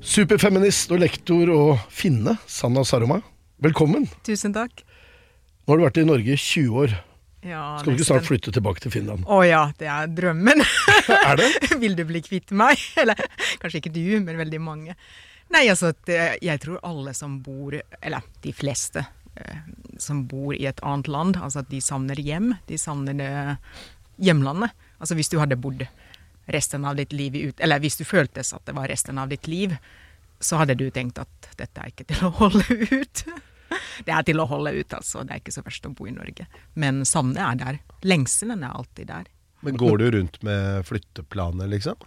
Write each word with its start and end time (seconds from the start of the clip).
Superfeminist 0.00 0.88
og 0.94 1.02
lektor 1.02 1.50
og 1.52 1.80
finne, 1.92 2.32
Sanna 2.48 2.80
Saroma. 2.88 3.18
Velkommen. 3.60 4.06
Tusen 4.24 4.54
takk. 4.56 4.80
Nå 5.66 5.74
har 5.74 5.80
du 5.80 5.84
vært 5.84 6.00
i 6.00 6.04
Norge 6.08 6.32
i 6.32 6.40
20 6.40 6.78
år. 6.80 6.94
Ja, 7.44 7.60
Skal 7.80 7.92
du 7.92 7.98
ikke 8.00 8.06
snart 8.08 8.28
flytte 8.28 8.52
tilbake 8.52 8.80
til 8.80 8.92
Finland? 8.94 9.26
Å 9.28 9.40
ja, 9.44 9.60
det 9.80 9.88
er 9.92 10.08
drømmen. 10.12 10.64
Er 11.30 11.36
det? 11.40 11.50
Vil 11.82 11.96
du 11.98 12.02
bli 12.08 12.22
kvitt 12.24 12.52
meg? 12.56 12.80
Eller 13.00 13.20
kanskje 13.60 13.82
ikke 13.82 13.92
du, 13.92 14.02
men 14.24 14.40
veldig 14.40 14.60
mange. 14.64 14.96
Nei, 15.52 15.66
altså, 15.68 15.92
jeg 16.08 16.62
tror 16.62 16.80
alle 16.86 17.12
som 17.16 17.40
bor, 17.42 17.74
eller 17.74 18.26
de 18.44 18.52
fleste 18.54 19.02
eh, 19.34 19.62
som 19.98 20.20
bor 20.30 20.54
i 20.54 20.68
et 20.70 20.78
annet 20.86 21.10
land, 21.10 21.40
altså 21.42 21.64
at 21.64 21.72
de 21.72 21.80
savner 21.82 22.20
hjem. 22.22 22.52
De 22.70 22.78
savner 22.78 23.56
hjemlandet. 24.22 24.72
Altså 25.00 25.16
hvis 25.18 25.32
du 25.32 25.40
hadde 25.42 25.58
bodd 25.60 25.82
resten 26.52 26.84
av 26.84 26.98
ditt 26.98 27.12
liv 27.12 27.36
i 27.36 27.44
ut... 27.50 27.60
Eller 27.60 27.82
hvis 27.82 27.98
du 28.00 28.04
føltes 28.04 28.52
at 28.56 28.64
det 28.66 28.76
var 28.76 28.90
resten 28.90 29.18
av 29.18 29.30
ditt 29.30 29.48
liv, 29.50 29.76
så 30.40 30.60
hadde 30.60 30.78
du 30.78 30.88
tenkt 30.90 31.20
at 31.20 31.52
dette 31.58 31.82
er 31.82 31.92
ikke 31.92 32.08
til 32.10 32.26
å 32.26 32.34
holde 32.40 32.80
ut. 32.90 33.24
Det 34.02 34.10
er 34.10 34.24
til 34.26 34.40
å 34.42 34.48
holde 34.50 34.72
ut, 34.74 34.94
altså. 34.96 35.20
Det 35.22 35.30
er 35.30 35.38
ikke 35.42 35.52
så 35.54 35.62
verst 35.62 35.84
å 35.86 35.92
bo 35.94 36.08
i 36.08 36.14
Norge. 36.14 36.48
Men 36.74 37.04
savnet 37.06 37.38
er 37.44 37.58
der. 37.60 37.76
Lengselen 38.02 38.64
er 38.66 38.72
alltid 38.74 39.06
der. 39.12 39.28
Men 39.60 39.76
går 39.76 40.00
du 40.00 40.06
rundt 40.10 40.38
med 40.42 40.86
flytteplaner, 40.88 41.68
liksom? 41.68 42.00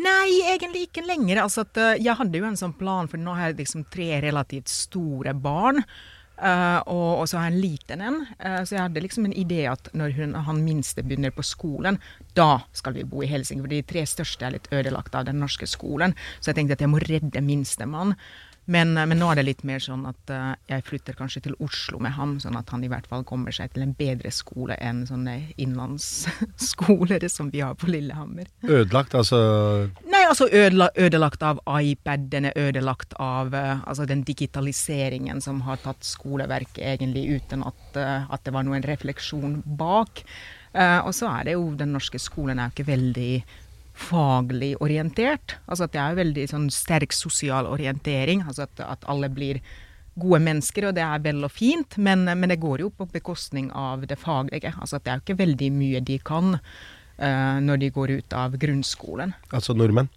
Nei, 0.00 0.40
egentlig 0.48 0.86
ikke 0.88 1.04
lenger. 1.04 1.42
Altså 1.44 1.66
at, 1.66 1.76
eh, 1.76 2.00
jeg 2.00 2.16
hadde 2.18 2.40
jo 2.40 2.48
en 2.48 2.58
sånn 2.58 2.74
plan, 2.78 3.06
for 3.06 3.20
nå 3.20 3.36
har 3.36 3.52
jeg 3.52 3.60
liksom 3.60 3.84
tre 3.92 4.08
relativt 4.24 4.72
store 4.72 5.36
barn. 5.36 5.84
Eh, 6.38 6.78
og, 6.86 7.22
og 7.22 7.28
så 7.28 7.38
har 7.38 7.48
jeg 7.48 7.56
en 7.56 7.62
liten 7.62 8.04
en. 8.04 8.18
Uh, 8.40 8.62
så 8.64 8.76
jeg 8.76 8.82
hadde 8.82 9.02
liksom 9.04 9.28
en 9.28 9.36
idé 9.36 9.64
at 9.70 9.90
når 9.96 10.16
hun, 10.18 10.34
han 10.48 10.62
minste 10.64 11.04
begynner 11.04 11.34
på 11.34 11.44
skolen, 11.46 12.00
da 12.36 12.62
skal 12.76 12.96
vi 12.96 13.06
bo 13.08 13.22
i 13.24 13.30
Helsing 13.30 13.62
For 13.62 13.72
de 13.72 13.82
tre 13.86 14.04
største 14.08 14.46
er 14.46 14.56
litt 14.56 14.68
ødelagt 14.72 15.14
av 15.16 15.28
den 15.28 15.40
norske 15.42 15.68
skolen. 15.70 16.16
Så 16.40 16.50
jeg 16.50 16.60
tenkte 16.60 16.78
at 16.78 16.84
jeg 16.84 16.92
må 16.92 17.02
redde 17.04 17.44
minstemann. 17.44 18.16
Men, 18.66 18.94
men 18.96 19.18
nå 19.20 19.28
er 19.30 19.38
det 19.38 19.46
litt 19.46 19.62
mer 19.68 19.82
sånn 19.82 20.02
at 20.10 20.32
uh, 20.34 20.54
jeg 20.66 20.84
flytter 20.88 21.16
kanskje 21.18 21.44
til 21.44 21.54
Oslo 21.62 22.00
med 22.02 22.16
ham, 22.16 22.36
sånn 22.42 22.58
at 22.58 22.72
han 22.74 22.82
i 22.82 22.90
hvert 22.90 23.06
fall 23.06 23.22
kommer 23.28 23.54
seg 23.54 23.70
til 23.74 23.84
en 23.84 23.94
bedre 23.94 24.32
skole 24.34 24.74
enn 24.82 25.04
sånne 25.06 25.36
innlandsskoler 25.62 27.28
som 27.36 27.52
vi 27.54 27.62
har 27.62 27.78
på 27.78 27.90
Lillehammer. 27.92 28.50
Ødelagt, 28.66 29.14
altså 29.14 29.38
Nei, 30.10 30.24
altså 30.26 30.48
ødela, 30.50 30.90
ødelagt 30.98 31.46
av 31.46 31.62
iPad, 31.70 32.26
den 32.32 32.50
er 32.50 32.58
ødelagt 32.58 33.14
av 33.22 33.54
uh, 33.54 33.86
altså 33.86 34.08
den 34.08 34.26
digitaliseringen 34.26 35.40
som 35.44 35.62
har 35.68 35.78
tatt 35.84 36.02
skoleverket 36.06 36.82
egentlig 36.96 37.38
uten 37.38 37.62
at, 37.66 37.82
uh, 37.94 38.26
at 38.32 38.46
det 38.46 38.54
var 38.56 38.66
noen 38.66 38.86
refleksjon 38.86 39.60
bak. 39.78 40.24
Eh, 40.76 40.98
og 41.06 41.14
så 41.16 41.30
er 41.30 41.46
det 41.48 41.54
jo 41.56 41.70
den 41.78 41.94
norske 41.96 42.20
skolen 42.20 42.58
er 42.58 42.68
jo 42.68 42.76
ikke 42.76 42.90
veldig 42.90 43.30
faglig 43.96 44.74
orientert. 44.84 45.56
Altså 45.66 45.86
at 45.86 45.94
det 45.94 46.02
er 46.02 46.20
veldig 46.20 46.46
sånn 46.52 46.70
sterk 46.74 47.16
sosial 47.16 47.68
orientering. 47.70 48.44
Altså 48.46 48.66
at, 48.66 48.82
at 48.84 49.06
alle 49.10 49.30
blir 49.32 49.62
gode 50.16 50.40
mennesker, 50.44 50.88
og 50.88 50.96
det 50.96 51.04
er 51.04 51.20
vel 51.24 51.44
og 51.44 51.52
fint, 51.52 51.98
men, 52.00 52.24
men 52.24 52.52
det 52.52 52.60
går 52.62 52.86
jo 52.86 52.90
på 52.92 53.08
bekostning 53.12 53.68
av 53.76 54.06
det 54.08 54.18
faglige. 54.20 54.72
Altså 54.80 54.96
at 54.98 55.04
det 55.04 55.12
er 55.12 55.20
jo 55.20 55.26
ikke 55.26 55.40
veldig 55.42 55.70
mye 55.76 56.02
de 56.04 56.18
kan 56.24 56.56
uh, 56.56 57.58
når 57.64 57.82
de 57.82 57.92
går 57.92 58.14
ut 58.20 58.36
av 58.36 58.56
grunnskolen. 58.60 59.36
Altså 59.52 59.76
nordmenn. 59.76 60.08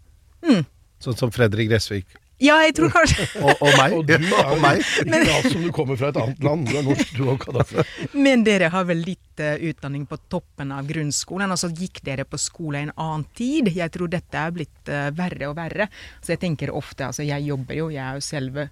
Mm. 0.46 0.64
Sånn 1.03 1.20
som 1.20 1.34
Fredrik 1.36 1.72
Gressvik. 1.72 2.16
Ja, 2.40 2.56
jeg 2.64 2.76
tror 2.78 2.92
kanskje 2.94 3.26
Og, 3.44 3.52
og 3.60 3.74
meg. 3.76 3.94
Og 3.98 4.06
du 4.08 4.14
er 4.16 4.24
og 4.24 4.54
jo 4.56 4.60
meg. 4.64 4.84
Men, 5.10 5.26
som 5.44 5.64
du 5.64 5.72
kommer 5.76 6.00
fra 6.00 6.12
et 6.14 6.20
annet 6.22 6.44
land. 6.44 6.68
Du 6.70 6.78
er 6.80 6.86
norsk, 6.88 7.12
du 7.18 7.26
òg, 7.28 7.42
Kadafi. 7.44 7.84
Men 8.16 8.46
dere 8.48 8.70
har 8.72 8.86
vel 8.88 9.02
litt 9.04 9.44
eh, 9.44 9.60
utdanning 9.70 10.06
på 10.10 10.18
toppen 10.32 10.72
av 10.76 10.88
grunnskolen. 10.88 11.52
Altså 11.52 11.72
gikk 11.76 12.00
dere 12.06 12.24
på 12.30 12.40
skole 12.40 12.80
i 12.80 12.88
en 12.88 12.94
annen 12.96 13.26
tid? 13.36 13.72
Jeg 13.76 13.92
tror 13.96 14.12
dette 14.12 14.40
er 14.40 14.56
blitt 14.56 14.92
eh, 14.92 15.10
verre 15.16 15.52
og 15.52 15.58
verre. 15.60 15.90
Så 16.24 16.34
jeg 16.36 16.44
tenker 16.46 16.72
ofte, 16.76 17.10
altså 17.10 17.28
jeg 17.28 17.48
jobber 17.50 17.80
jo, 17.80 17.90
jeg 17.94 18.04
er 18.06 18.20
jo 18.20 18.26
selve 18.26 18.70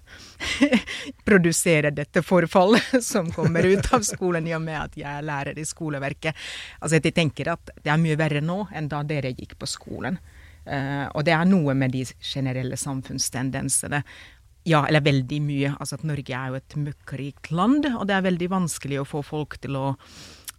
Produserer 1.28 1.92
dette 1.94 2.22
forfallet 2.24 2.98
som 3.10 3.28
kommer 3.34 3.68
ut 3.68 3.92
av 3.92 4.04
skolen 4.06 4.48
i 4.48 4.56
og 4.56 4.64
med 4.64 4.80
at 4.80 4.98
jeg 4.98 5.10
er 5.12 5.28
lærer 5.28 5.60
i 5.60 5.68
skoleverket. 5.68 6.36
Altså 6.80 6.98
jeg 6.98 7.14
tenker 7.16 7.52
at 7.52 7.76
det 7.84 7.92
er 7.92 8.00
mye 8.00 8.18
verre 8.18 8.42
nå 8.44 8.64
enn 8.72 8.88
da 8.88 9.04
dere 9.06 9.34
gikk 9.36 9.58
på 9.60 9.68
skolen. 9.68 10.16
Eh, 10.68 11.06
og 11.14 11.24
det 11.26 11.34
er 11.36 11.46
noe 11.48 11.74
med 11.78 11.94
de 11.96 12.04
generelle 12.20 12.78
samfunnstendensene. 12.78 14.02
Ja, 14.68 14.82
eller 14.84 15.04
veldig 15.04 15.38
mye. 15.42 15.76
Altså 15.78 15.96
at 15.96 16.04
Norge 16.06 16.34
er 16.34 16.50
jo 16.50 16.58
et 16.58 16.76
møkkrikt 16.76 17.52
land, 17.54 17.86
og 17.94 18.04
det 18.08 18.18
er 18.18 18.26
veldig 18.26 18.50
vanskelig 18.52 19.00
å 19.00 19.08
få 19.08 19.24
folk 19.24 19.56
til 19.62 19.78
å 19.80 19.86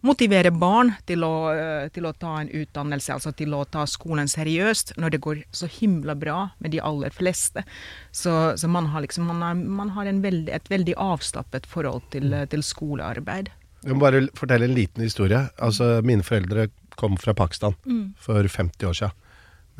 motivere 0.08 0.52
barn 0.56 0.94
til 1.10 1.26
å, 1.28 1.52
eh, 1.52 1.90
til 1.92 2.08
å 2.08 2.14
ta 2.16 2.38
en 2.40 2.50
utdannelse, 2.50 3.12
altså 3.14 3.34
til 3.36 3.54
å 3.54 3.66
ta 3.68 3.84
skolen 3.84 4.32
seriøst, 4.32 4.96
når 4.98 5.12
det 5.12 5.22
går 5.26 5.44
så 5.52 5.68
himla 5.68 6.16
bra 6.16 6.52
med 6.60 6.72
de 6.72 6.80
aller 6.80 7.12
fleste. 7.12 7.66
Så, 8.12 8.56
så 8.58 8.72
man 8.72 8.88
har 8.94 9.04
liksom 9.04 9.28
man 9.28 9.44
har, 9.44 9.56
man 9.56 9.90
har 9.98 10.08
en 10.08 10.22
veldig, 10.24 10.54
et 10.56 10.70
veldig 10.72 10.96
avstappet 10.96 11.68
forhold 11.68 12.08
til, 12.16 12.32
til 12.50 12.64
skolearbeid. 12.64 13.52
Jeg 13.84 13.96
må 13.96 14.04
bare 14.04 14.28
fortelle 14.36 14.68
en 14.68 14.76
liten 14.76 15.04
historie. 15.04 15.50
Altså, 15.60 16.00
Mine 16.04 16.24
foreldre 16.24 16.70
kom 17.00 17.16
fra 17.20 17.34
Pakistan 17.34 17.76
for 18.20 18.44
50 18.44 18.88
år 18.88 18.96
siden. 18.98 19.26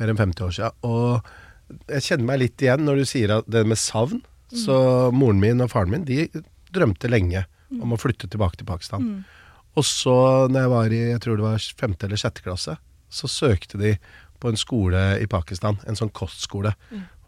Mer 0.00 0.10
enn 0.12 0.18
50 0.18 0.46
år 0.46 0.54
siden. 0.56 0.72
Og 0.88 1.84
jeg 1.92 2.02
kjenner 2.08 2.26
meg 2.32 2.40
litt 2.42 2.64
igjen 2.64 2.82
når 2.86 3.02
du 3.02 3.04
sier 3.08 3.36
at 3.38 3.50
det 3.52 3.66
med 3.68 3.78
savn. 3.78 4.22
Så 4.50 4.74
moren 5.14 5.38
min 5.38 5.60
og 5.62 5.70
faren 5.70 5.92
min 5.92 6.04
de 6.08 6.24
drømte 6.74 7.06
lenge 7.10 7.44
om 7.78 7.92
å 7.94 7.98
flytte 8.00 8.26
tilbake 8.32 8.58
til 8.58 8.66
Pakistan. 8.66 9.24
Og 9.78 9.84
så, 9.86 10.48
når 10.50 10.64
jeg 10.64 10.70
var 10.72 10.90
i 10.96 11.00
jeg 11.12 11.20
tror 11.22 11.38
det 11.38 11.44
var 11.46 11.68
femte 11.78 12.08
eller 12.08 12.18
sjette 12.18 12.42
klasse, 12.42 12.74
så 13.10 13.28
søkte 13.30 13.78
de 13.78 13.92
på 14.42 14.50
en 14.50 14.58
skole 14.58 14.98
i 15.22 15.28
Pakistan. 15.30 15.78
En 15.86 15.94
sånn 15.98 16.10
kostskole. 16.16 16.72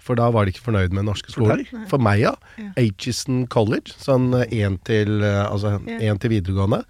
For 0.03 0.19
da 0.19 0.27
var 0.35 0.49
de 0.49 0.51
ikke 0.57 0.65
fornøyd 0.65 0.91
med 0.91 1.05
den 1.05 1.11
norske 1.13 1.31
For 1.31 1.45
skolen. 1.45 1.63
deg? 1.63 1.87
For 1.93 2.03
meg, 2.03 2.25
ja. 2.25 2.33
Ja. 2.59 2.73
Aitchison 2.83 3.45
College, 3.47 3.95
sånn 4.03 4.33
én 4.49 4.81
til, 4.83 5.23
eh, 5.23 5.45
altså, 5.47 5.77
Ja. 5.87 5.99
en 6.11 6.19
til 6.19 6.31
videregående. 6.35 6.83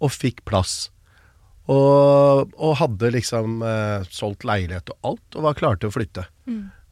Og 0.00 0.08
fikk 0.10 0.40
plass. 0.46 0.88
Og, 1.70 2.50
og 2.60 2.74
hadde 2.76 3.08
liksom 3.14 3.62
eh, 3.64 4.02
solgt 4.12 4.44
leilighet 4.44 4.90
og 4.92 5.10
alt, 5.12 5.24
og 5.38 5.46
var 5.46 5.56
klar 5.56 5.78
til 5.80 5.88
å 5.88 5.94
flytte. 5.94 6.26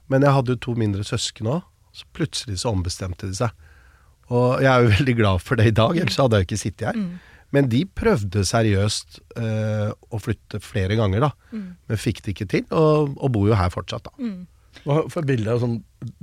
Men 0.09 0.25
jeg 0.25 0.33
hadde 0.33 0.55
jo 0.55 0.61
to 0.65 0.75
mindre 0.81 1.05
søsken 1.05 1.51
òg, 1.53 1.67
så 1.93 2.07
plutselig 2.17 2.63
så 2.63 2.71
ombestemte 2.73 3.29
de 3.29 3.37
seg. 3.37 3.53
Og 4.33 4.63
jeg 4.65 4.71
er 4.73 4.87
jo 4.87 4.95
veldig 4.97 5.17
glad 5.19 5.45
for 5.45 5.61
det 5.61 5.67
i 5.69 5.77
dag, 5.77 5.99
ellers 6.01 6.17
hadde 6.23 6.41
jeg 6.41 6.47
jo 6.47 6.51
ikke 6.51 6.63
sittet 6.63 6.89
her. 6.89 7.03
Men 7.53 7.69
de 7.69 7.83
prøvde 7.85 8.47
seriøst 8.49 9.19
eh, 9.37 9.91
å 9.93 10.21
flytte 10.25 10.63
flere 10.65 10.97
ganger, 10.97 11.27
da. 11.29 11.31
Men 11.53 12.01
fikk 12.01 12.23
det 12.25 12.33
ikke 12.33 12.49
til, 12.49 12.65
og, 12.73 13.13
og 13.21 13.35
bor 13.35 13.51
jo 13.51 13.59
her 13.61 13.69
fortsatt, 13.75 14.09
da. 14.09 14.33
Nå 14.87 14.95
får 15.03 15.11
for 15.13 15.29
bildet 15.29 15.53
av 15.53 15.61
sånn 15.61 15.77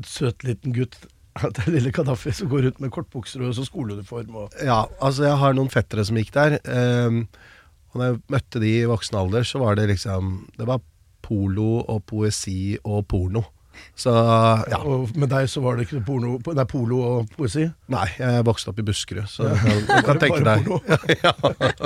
søt 0.09 0.41
liten 0.47 0.73
gutt. 0.73 0.97
Det 1.53 1.67
er 1.67 1.75
lille 1.75 1.91
Kadafi 1.93 2.33
som 2.35 2.49
går 2.51 2.65
ut 2.71 2.79
med 2.81 2.89
kortbukser 2.91 3.45
og 3.45 3.53
så 3.55 3.61
skoleuniform. 3.67 4.33
Og 4.41 4.57
Ja, 4.65 4.79
altså 5.05 5.27
jeg 5.29 5.37
har 5.39 5.53
noen 5.55 5.69
fettere 5.71 6.01
som 6.09 6.17
gikk 6.17 6.33
der. 6.35 6.57
ehm, 6.65 7.21
og 7.89 7.99
når 7.99 8.05
jeg 8.05 8.21
møtte 8.35 8.61
de 8.61 8.71
i 8.79 8.87
voksen 8.89 9.17
alder, 9.17 9.45
så 9.47 9.61
var 9.61 9.77
det 9.79 9.89
liksom 9.89 10.49
Det 10.57 10.67
var 10.69 10.81
polo 11.25 11.81
og 11.81 12.03
poesi 12.09 12.77
og 12.83 13.07
porno. 13.09 13.43
Så 13.99 14.13
ja. 14.71 14.79
Og 14.87 15.11
med 15.19 15.27
deg 15.31 15.49
så 15.51 15.61
var 15.63 15.75
det 15.75 15.87
ikke 15.87 16.01
porno, 16.07 16.37
nei, 16.55 16.65
polo 16.69 16.99
og 17.03 17.33
poesi. 17.35 17.65
Nei, 17.91 18.05
jeg 18.19 18.45
vokste 18.47 18.71
opp 18.71 18.79
i 18.79 18.85
Buskerud, 18.87 19.27
så 19.27 19.49
du 19.51 19.91
kan 20.07 20.21
tenke 20.21 20.39
deg. 20.45 20.63
porno. 20.63 20.79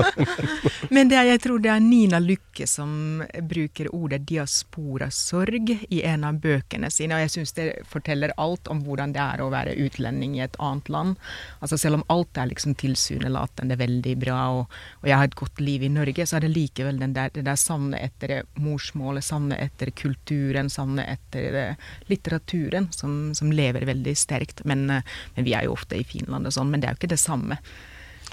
Men 0.94 1.10
det 1.10 1.18
er, 1.18 1.32
jeg 1.32 1.42
tror 1.46 1.64
det 1.64 1.72
er 1.74 1.82
Nina 1.82 2.20
Lykke 2.22 2.68
som 2.70 3.24
bruker 3.50 3.90
ordet 3.96 4.22
diasporasorg 4.30 5.74
i 5.90 6.04
en 6.06 6.28
av 6.28 6.38
bøkene 6.44 6.92
sine, 6.94 7.18
og 7.18 7.26
jeg 7.26 7.34
syns 7.38 7.56
det 7.58 7.68
forteller 7.90 8.36
alt 8.42 8.70
om 8.72 8.84
hvordan 8.86 9.16
det 9.16 9.24
er 9.24 9.42
å 9.42 9.50
være 9.54 9.74
utlending 9.82 10.38
i 10.38 10.44
et 10.46 10.60
annet 10.62 10.92
land. 10.94 11.18
Altså 11.62 11.80
Selv 11.82 12.00
om 12.00 12.06
alt 12.14 12.38
er 12.38 12.52
liksom 12.52 12.78
tilsynelatende 12.80 13.78
veldig 13.80 14.16
bra, 14.22 14.40
og, 14.60 14.78
og 15.02 15.10
jeg 15.10 15.18
har 15.18 15.32
et 15.32 15.40
godt 15.40 15.64
liv 15.64 15.84
i 15.84 15.92
Norge, 15.92 16.28
så 16.30 16.38
er 16.38 16.46
det 16.46 16.54
likevel 16.54 17.02
den 17.02 17.18
der, 17.18 17.34
det 17.34 17.46
der 17.48 17.60
savnet 17.60 18.06
etter 18.06 18.44
morsmålet, 18.62 19.26
savnet 19.26 19.62
etter 19.64 19.92
kulturen, 19.98 20.70
savnet 20.72 21.10
etter 21.18 21.60
eh, 21.60 21.83
litteraturen, 22.12 22.90
som, 22.96 23.34
som 23.38 23.52
lever 23.54 23.86
veldig 23.90 24.16
sterkt. 24.18 24.64
Men, 24.70 24.86
eh, 24.90 25.16
men 25.36 25.48
vi 25.48 25.56
er 25.58 25.68
jo 25.68 25.78
ofte 25.78 26.00
i 26.00 26.08
Finland 26.08 26.50
og 26.50 26.56
sånn, 26.56 26.72
men 26.72 26.84
det 26.84 26.90
er 26.90 26.96
jo 26.96 27.04
ikke 27.04 27.14
det 27.16 27.22
samme. 27.22 27.60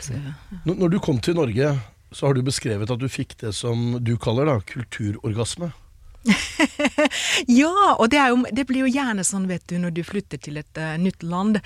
Så, 0.00 0.16
Når 0.64 0.80
når 0.84 0.94
du 0.94 0.98
kom 1.02 1.20
til 1.20 1.36
Norge, 1.36 1.74
så 2.12 2.26
har 2.26 2.34
du 2.34 2.42
beskrevet 2.42 2.90
at 2.90 3.00
du 3.00 3.08
fikk 3.10 3.36
det 3.42 3.54
som 3.54 3.98
du 4.02 4.16
kaller 4.18 4.48
da, 4.50 4.58
kulturorgasme. 4.66 5.72
Ja, 7.48 7.96
og 7.96 8.10
det, 8.12 8.18
er 8.20 8.32
jo, 8.32 8.42
det 8.52 8.66
blir 8.68 8.84
jo 8.84 8.90
gjerne 8.90 9.24
sånn, 9.24 9.46
vet 9.50 9.64
du, 9.70 9.78
når 9.80 9.94
du 9.96 10.02
flytter 10.04 10.40
til 10.42 10.60
et 10.60 10.80
uh, 10.80 10.96
nytt 11.00 11.24
land, 11.24 11.60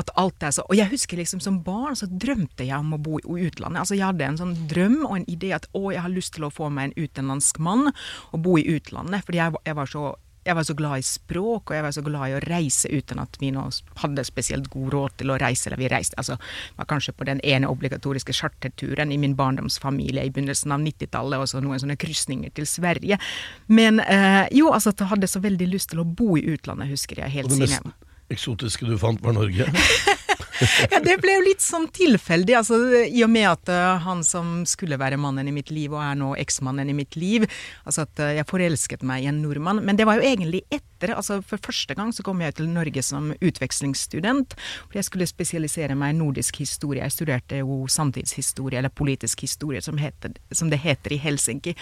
at 0.00 0.10
alt 0.20 0.42
er 0.42 0.54
så 0.54 0.64
Og 0.66 0.74
jeg 0.78 0.90
husker 0.90 1.20
liksom 1.20 1.42
som 1.44 1.60
barn 1.66 1.98
så 1.98 2.08
drømte 2.10 2.66
jeg 2.66 2.78
om 2.78 2.96
å 2.96 3.00
bo 3.02 3.20
i 3.20 3.46
utlandet. 3.46 3.82
Altså 3.82 3.98
jeg 3.98 4.08
hadde 4.08 4.26
en 4.26 4.40
sånn 4.40 4.56
drøm 4.70 4.98
og 5.04 5.20
en 5.20 5.28
idé 5.30 5.52
at 5.56 5.68
å, 5.72 5.90
jeg 5.94 6.02
har 6.04 6.12
lyst 6.12 6.34
til 6.36 6.48
å 6.48 6.52
få 6.54 6.70
meg 6.74 6.90
en 6.90 7.06
utenlandsk 7.06 7.60
mann 7.62 7.92
og 7.92 8.42
bo 8.42 8.56
i 8.58 8.66
utlandet. 8.74 9.24
Fordi 9.26 9.42
jeg, 9.42 9.62
jeg 9.68 9.78
var 9.78 9.90
så 9.90 10.04
jeg 10.44 10.56
var 10.56 10.64
så 10.64 10.74
glad 10.74 11.02
i 11.02 11.04
språk, 11.04 11.70
og 11.70 11.76
jeg 11.76 11.84
var 11.84 11.94
så 11.94 12.02
glad 12.04 12.30
i 12.30 12.34
å 12.38 12.42
reise 12.46 12.88
uten 12.88 13.20
at 13.20 13.36
vi 13.40 13.50
nå 13.54 13.66
hadde 14.02 14.24
spesielt 14.24 14.70
god 14.72 14.92
råd 14.94 15.16
til 15.20 15.32
å 15.34 15.38
reise. 15.40 15.68
Eller 15.68 15.82
vi 15.82 15.90
reiste 15.92 16.16
altså, 16.20 16.38
var 16.78 16.88
kanskje 16.90 17.14
på 17.16 17.28
den 17.28 17.42
ene 17.44 17.68
obligatoriske 17.68 18.34
charterturen 18.36 19.12
i 19.12 19.20
min 19.20 19.36
barndomsfamilie 19.38 20.24
i 20.24 20.32
begynnelsen 20.32 20.72
av 20.76 20.84
90-tallet, 20.84 21.42
og 21.42 21.50
så 21.52 21.64
noen 21.64 21.82
sånne 21.82 21.98
krysninger 22.00 22.54
til 22.56 22.68
Sverige. 22.68 23.20
Men 23.68 24.00
eh, 24.06 24.46
jo, 24.56 24.72
altså 24.72 24.94
jeg 24.96 25.12
hadde 25.12 25.28
så 25.30 25.42
veldig 25.44 25.68
lyst 25.74 25.92
til 25.92 26.00
å 26.02 26.08
bo 26.08 26.36
i 26.40 26.46
utlandet, 26.54 26.90
husker 26.92 27.20
jeg 27.24 27.36
helt 27.40 27.52
siden 27.52 27.68
jeg 27.68 27.84
mest 27.84 28.06
eksotiske 28.30 28.86
du 28.86 28.96
fant, 28.98 29.20
var 29.22 29.34
Norge. 29.34 29.66
ja, 30.92 31.00
det 31.02 31.16
ble 31.22 31.36
jo 31.36 31.44
litt 31.44 31.64
sånn 31.64 31.86
tilfeldig, 31.94 32.56
altså, 32.60 32.78
i 33.06 33.22
og 33.24 33.30
med 33.32 33.48
at 33.50 33.72
uh, 33.72 34.00
han 34.04 34.22
som 34.26 34.60
skulle 34.68 34.98
være 35.00 35.18
mannen 35.20 35.48
i 35.48 35.54
mitt 35.54 35.72
liv, 35.74 35.92
og 35.94 36.02
er 36.04 36.18
nå 36.20 36.32
eksmannen 36.40 36.90
i 36.90 36.96
mitt 36.96 37.16
liv, 37.20 37.46
altså 37.84 38.04
at 38.06 38.22
uh, 38.22 38.32
jeg 38.36 38.48
forelsket 38.50 39.04
meg 39.06 39.24
i 39.24 39.30
en 39.30 39.40
nordmann. 39.42 39.82
Men 39.86 39.98
det 39.98 40.06
var 40.08 40.20
jo 40.20 40.26
egentlig 40.28 40.62
etter. 40.68 41.14
altså 41.16 41.40
For 41.46 41.62
første 41.62 41.96
gang 41.96 42.12
så 42.12 42.24
kom 42.26 42.42
jeg 42.44 42.58
til 42.58 42.68
Norge 42.70 43.02
som 43.04 43.32
utvekslingsstudent. 43.40 44.56
For 44.86 45.00
jeg 45.00 45.08
skulle 45.08 45.28
spesialisere 45.30 45.96
meg 45.98 46.14
i 46.14 46.18
nordisk 46.18 46.60
historie. 46.62 47.04
Jeg 47.06 47.16
studerte 47.16 47.62
jo 47.62 47.82
samtidshistorie, 47.90 48.80
eller 48.80 48.92
politisk 48.92 49.46
historie, 49.46 49.82
som, 49.84 50.00
heter, 50.00 50.36
som 50.52 50.70
det 50.72 50.82
heter 50.84 51.16
i 51.16 51.20
Helsinki. 51.20 51.76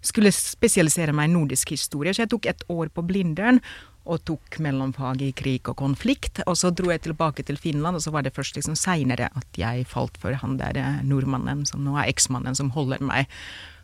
Skulle 0.00 0.32
spesialisere 0.34 1.14
meg 1.16 1.30
i 1.30 1.34
nordisk 1.34 1.74
historie, 1.74 2.14
så 2.14 2.24
jeg 2.24 2.34
tok 2.34 2.50
et 2.50 2.66
år 2.70 2.92
på 2.94 3.04
Blindern 3.06 3.60
og 4.08 4.22
tok 4.28 4.58
mellomfag 4.62 5.22
i 5.26 5.32
krig 5.36 5.68
og 5.70 5.78
konflikt. 5.80 6.42
Og 6.46 6.56
så 6.58 6.72
dro 6.72 6.90
jeg 6.92 7.04
tilbake 7.04 7.44
til 7.46 7.58
Finland, 7.60 7.98
og 7.98 8.04
så 8.04 8.12
var 8.14 8.24
det 8.24 8.34
først 8.36 8.56
liksom 8.56 8.78
seinere 8.78 9.28
at 9.36 9.60
jeg 9.60 9.88
falt 9.90 10.16
for 10.20 10.36
han 10.42 10.56
der 10.60 10.78
eh, 10.80 11.02
nordmannen 11.06 11.66
som 11.68 11.84
nå 11.84 11.98
er 11.98 12.10
eksmannen, 12.10 12.56
som 12.56 12.72
holder 12.74 13.04
meg 13.04 13.28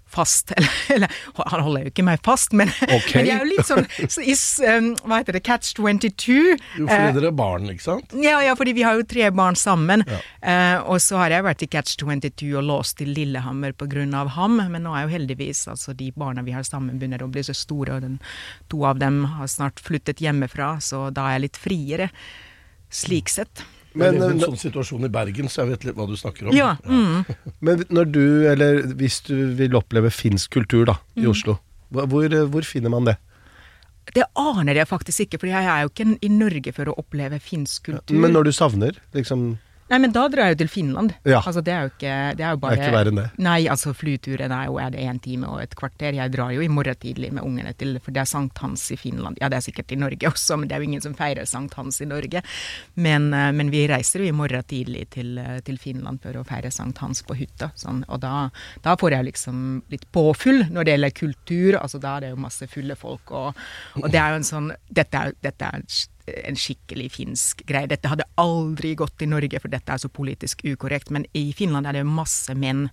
fast. 0.06 0.52
Eller, 0.56 0.70
eller, 0.94 1.08
han 1.50 1.62
holder 1.66 1.86
jo 1.86 1.90
ikke 1.90 2.04
meg 2.06 2.20
fast, 2.24 2.52
men, 2.56 2.70
okay. 2.96 3.18
men 3.18 3.26
jeg 3.28 3.34
er 3.34 3.42
jo 3.42 3.48
litt 3.50 3.68
sånn 3.68 3.86
så 4.12 4.22
is, 4.22 4.42
um, 4.62 4.92
Hva 5.04 5.20
heter 5.20 5.36
det? 5.36 5.42
Catch 5.46 5.74
22. 5.76 6.36
Jo, 6.78 6.86
fordi 6.86 7.16
dere 7.18 7.30
er 7.30 7.36
barn, 7.36 7.66
ikke 7.72 7.84
sant? 7.84 8.14
Ja, 8.22 8.38
ja, 8.44 8.54
fordi 8.58 8.76
vi 8.76 8.84
har 8.86 8.96
jo 8.98 9.04
tre 9.08 9.28
barn 9.34 9.58
sammen. 9.58 10.04
Ja. 10.06 10.20
Uh, 10.40 10.94
og 10.94 11.02
så 11.04 11.18
har 11.20 11.34
jeg 11.34 11.46
vært 11.46 11.66
i 11.66 11.70
Catch 11.72 11.98
22 12.00 12.52
og 12.56 12.66
låst 12.68 12.98
til 13.00 13.12
Lillehammer 13.16 13.74
pga. 13.76 14.24
ham. 14.36 14.58
Men 14.70 14.86
nå 14.86 14.94
er 14.96 15.06
jo 15.06 15.14
heldigvis 15.16 15.66
altså 15.72 15.94
de 15.96 16.12
barna 16.16 16.44
vi 16.46 16.54
har 16.56 16.66
sammen, 16.66 17.00
begynner 17.00 17.26
å 17.26 17.30
bli 17.32 17.44
så 17.46 17.56
store, 17.56 17.98
og 17.98 18.06
den, 18.06 18.18
to 18.72 18.84
av 18.86 19.00
dem 19.02 19.24
har 19.36 19.50
snart 19.50 19.82
flyttet 19.82 20.22
hjemmefra, 20.22 20.76
så 20.80 21.08
da 21.10 21.28
er 21.28 21.38
jeg 21.38 21.46
litt 21.48 21.64
friere. 21.66 22.10
Slik 22.92 23.32
sett. 23.32 23.66
Men, 23.96 24.14
Men, 24.14 24.16
i 24.16 24.24
eh, 24.26 24.32
en 24.34 24.42
sånn 24.44 24.58
situasjon 24.60 25.06
i 25.08 25.12
Bergen, 25.12 25.48
så 25.48 25.62
jeg 25.64 25.72
vet 25.72 25.86
litt 25.88 25.96
hva 25.96 26.06
du 26.10 26.16
snakker 26.20 26.50
om. 26.50 26.56
Ja. 26.56 26.74
Mm. 26.84 27.24
Men 27.64 27.84
når 27.88 28.10
du, 28.12 28.24
eller 28.50 28.82
hvis 29.00 29.22
du 29.24 29.34
vil 29.56 29.76
oppleve 29.78 30.10
finsk 30.12 30.52
kultur 30.58 30.84
da, 30.90 30.98
i 31.16 31.24
Mm. 31.24 31.30
Oslo, 31.32 31.56
hvor, 31.90 32.28
hvor 32.52 32.66
finner 32.66 32.92
man 32.92 33.08
det? 33.08 33.16
Det 34.14 34.22
aner 34.38 34.78
jeg 34.78 34.86
faktisk 34.86 35.24
ikke, 35.24 35.40
for 35.42 35.50
jeg 35.50 35.66
er 35.66 35.82
jo 35.82 35.90
ikke 35.90 36.06
i 36.22 36.28
Norge 36.30 36.72
for 36.76 36.92
å 36.92 36.94
oppleve 37.00 37.40
finsk 37.42 37.88
kultur. 37.88 38.20
Men 38.20 38.36
når 38.36 38.50
du 38.50 38.52
savner, 38.54 39.00
liksom 39.16 39.56
Nei, 39.86 39.98
men 40.02 40.10
da 40.14 40.24
drar 40.30 40.48
jeg 40.48 40.56
jo 40.56 40.58
til 40.64 40.70
Finland. 40.70 41.12
Ja. 41.28 41.38
Altså, 41.38 41.62
det 41.62 41.72
er 41.72 41.86
jo 41.86 41.92
ikke 41.92 42.14
Det 42.38 42.44
er 42.44 42.54
jo 42.56 42.60
bare 42.62 42.78
ikke 42.78 42.94
verre 42.94 43.12
enn 43.12 43.20
det. 43.20 43.26
Nei, 43.46 43.58
altså 43.70 43.92
flyturen 43.94 44.54
er 44.54 44.66
jo 44.66 44.78
er 44.82 44.90
det 44.94 45.04
én 45.06 45.20
time 45.22 45.50
og 45.52 45.60
et 45.62 45.76
kvarter. 45.78 46.16
Jeg 46.18 46.32
drar 46.34 46.54
jo 46.54 46.64
i 46.64 46.70
morgen 46.72 46.98
tidlig 46.98 47.30
med 47.36 47.46
ungene 47.46 47.74
til 47.78 48.00
For 48.02 48.14
det 48.14 48.24
er 48.24 48.30
sankthans 48.30 48.88
i 48.94 48.98
Finland. 48.98 49.38
Ja, 49.40 49.50
det 49.52 49.60
er 49.60 49.66
sikkert 49.68 49.94
i 49.94 50.00
Norge 50.00 50.26
også, 50.32 50.58
men 50.58 50.68
det 50.68 50.76
er 50.76 50.82
jo 50.82 50.88
ingen 50.90 51.04
som 51.04 51.14
feirer 51.18 51.46
sankthans 51.46 52.00
i 52.02 52.08
Norge. 52.10 52.42
Men, 52.94 53.28
eh, 53.34 53.52
men 53.54 53.70
vi 53.70 53.84
reiser 53.90 54.24
jo 54.24 54.32
i 54.32 54.34
morgen 54.36 54.66
tidlig 54.66 55.06
til, 55.14 55.36
eh, 55.38 55.60
til 55.66 55.78
Finland 55.78 56.22
for 56.24 56.34
å 56.34 56.44
feire 56.48 56.72
sankthans 56.74 57.22
på 57.26 57.38
hytta. 57.38 57.70
Sånn, 57.78 58.02
og 58.08 58.20
da, 58.24 58.48
da 58.82 58.96
får 58.98 59.18
jeg 59.18 59.30
liksom 59.30 59.62
litt 59.92 60.08
påfyll 60.14 60.66
når 60.72 60.88
det 60.88 60.96
gjelder 60.96 61.16
kultur. 61.22 61.78
Altså 61.78 62.02
da 62.02 62.16
er 62.16 62.26
det 62.26 62.34
jo 62.34 62.42
masse 62.42 62.66
fulle 62.72 62.98
folk, 62.98 63.30
og, 63.30 63.64
og 64.02 64.10
det 64.10 64.18
er 64.18 64.34
jo 64.34 64.42
en 64.42 64.50
sånn 64.50 64.72
Dette 64.90 65.18
er, 65.18 65.34
dette 65.44 65.66
er 65.68 65.82
en 66.26 66.58
skikkelig 66.58 67.10
finsk 67.14 67.62
greie. 67.68 67.88
Dette 67.90 68.10
hadde 68.10 68.26
aldri 68.40 68.94
gått 68.98 69.22
i 69.22 69.28
Norge, 69.30 69.60
for 69.62 69.72
dette 69.72 69.92
er 69.92 70.02
så 70.02 70.10
politisk 70.12 70.64
ukorrekt. 70.66 71.12
Men 71.14 71.26
i 71.38 71.48
Finland 71.56 71.86
er 71.86 71.98
det 71.98 72.06
masse 72.08 72.54
menn 72.58 72.88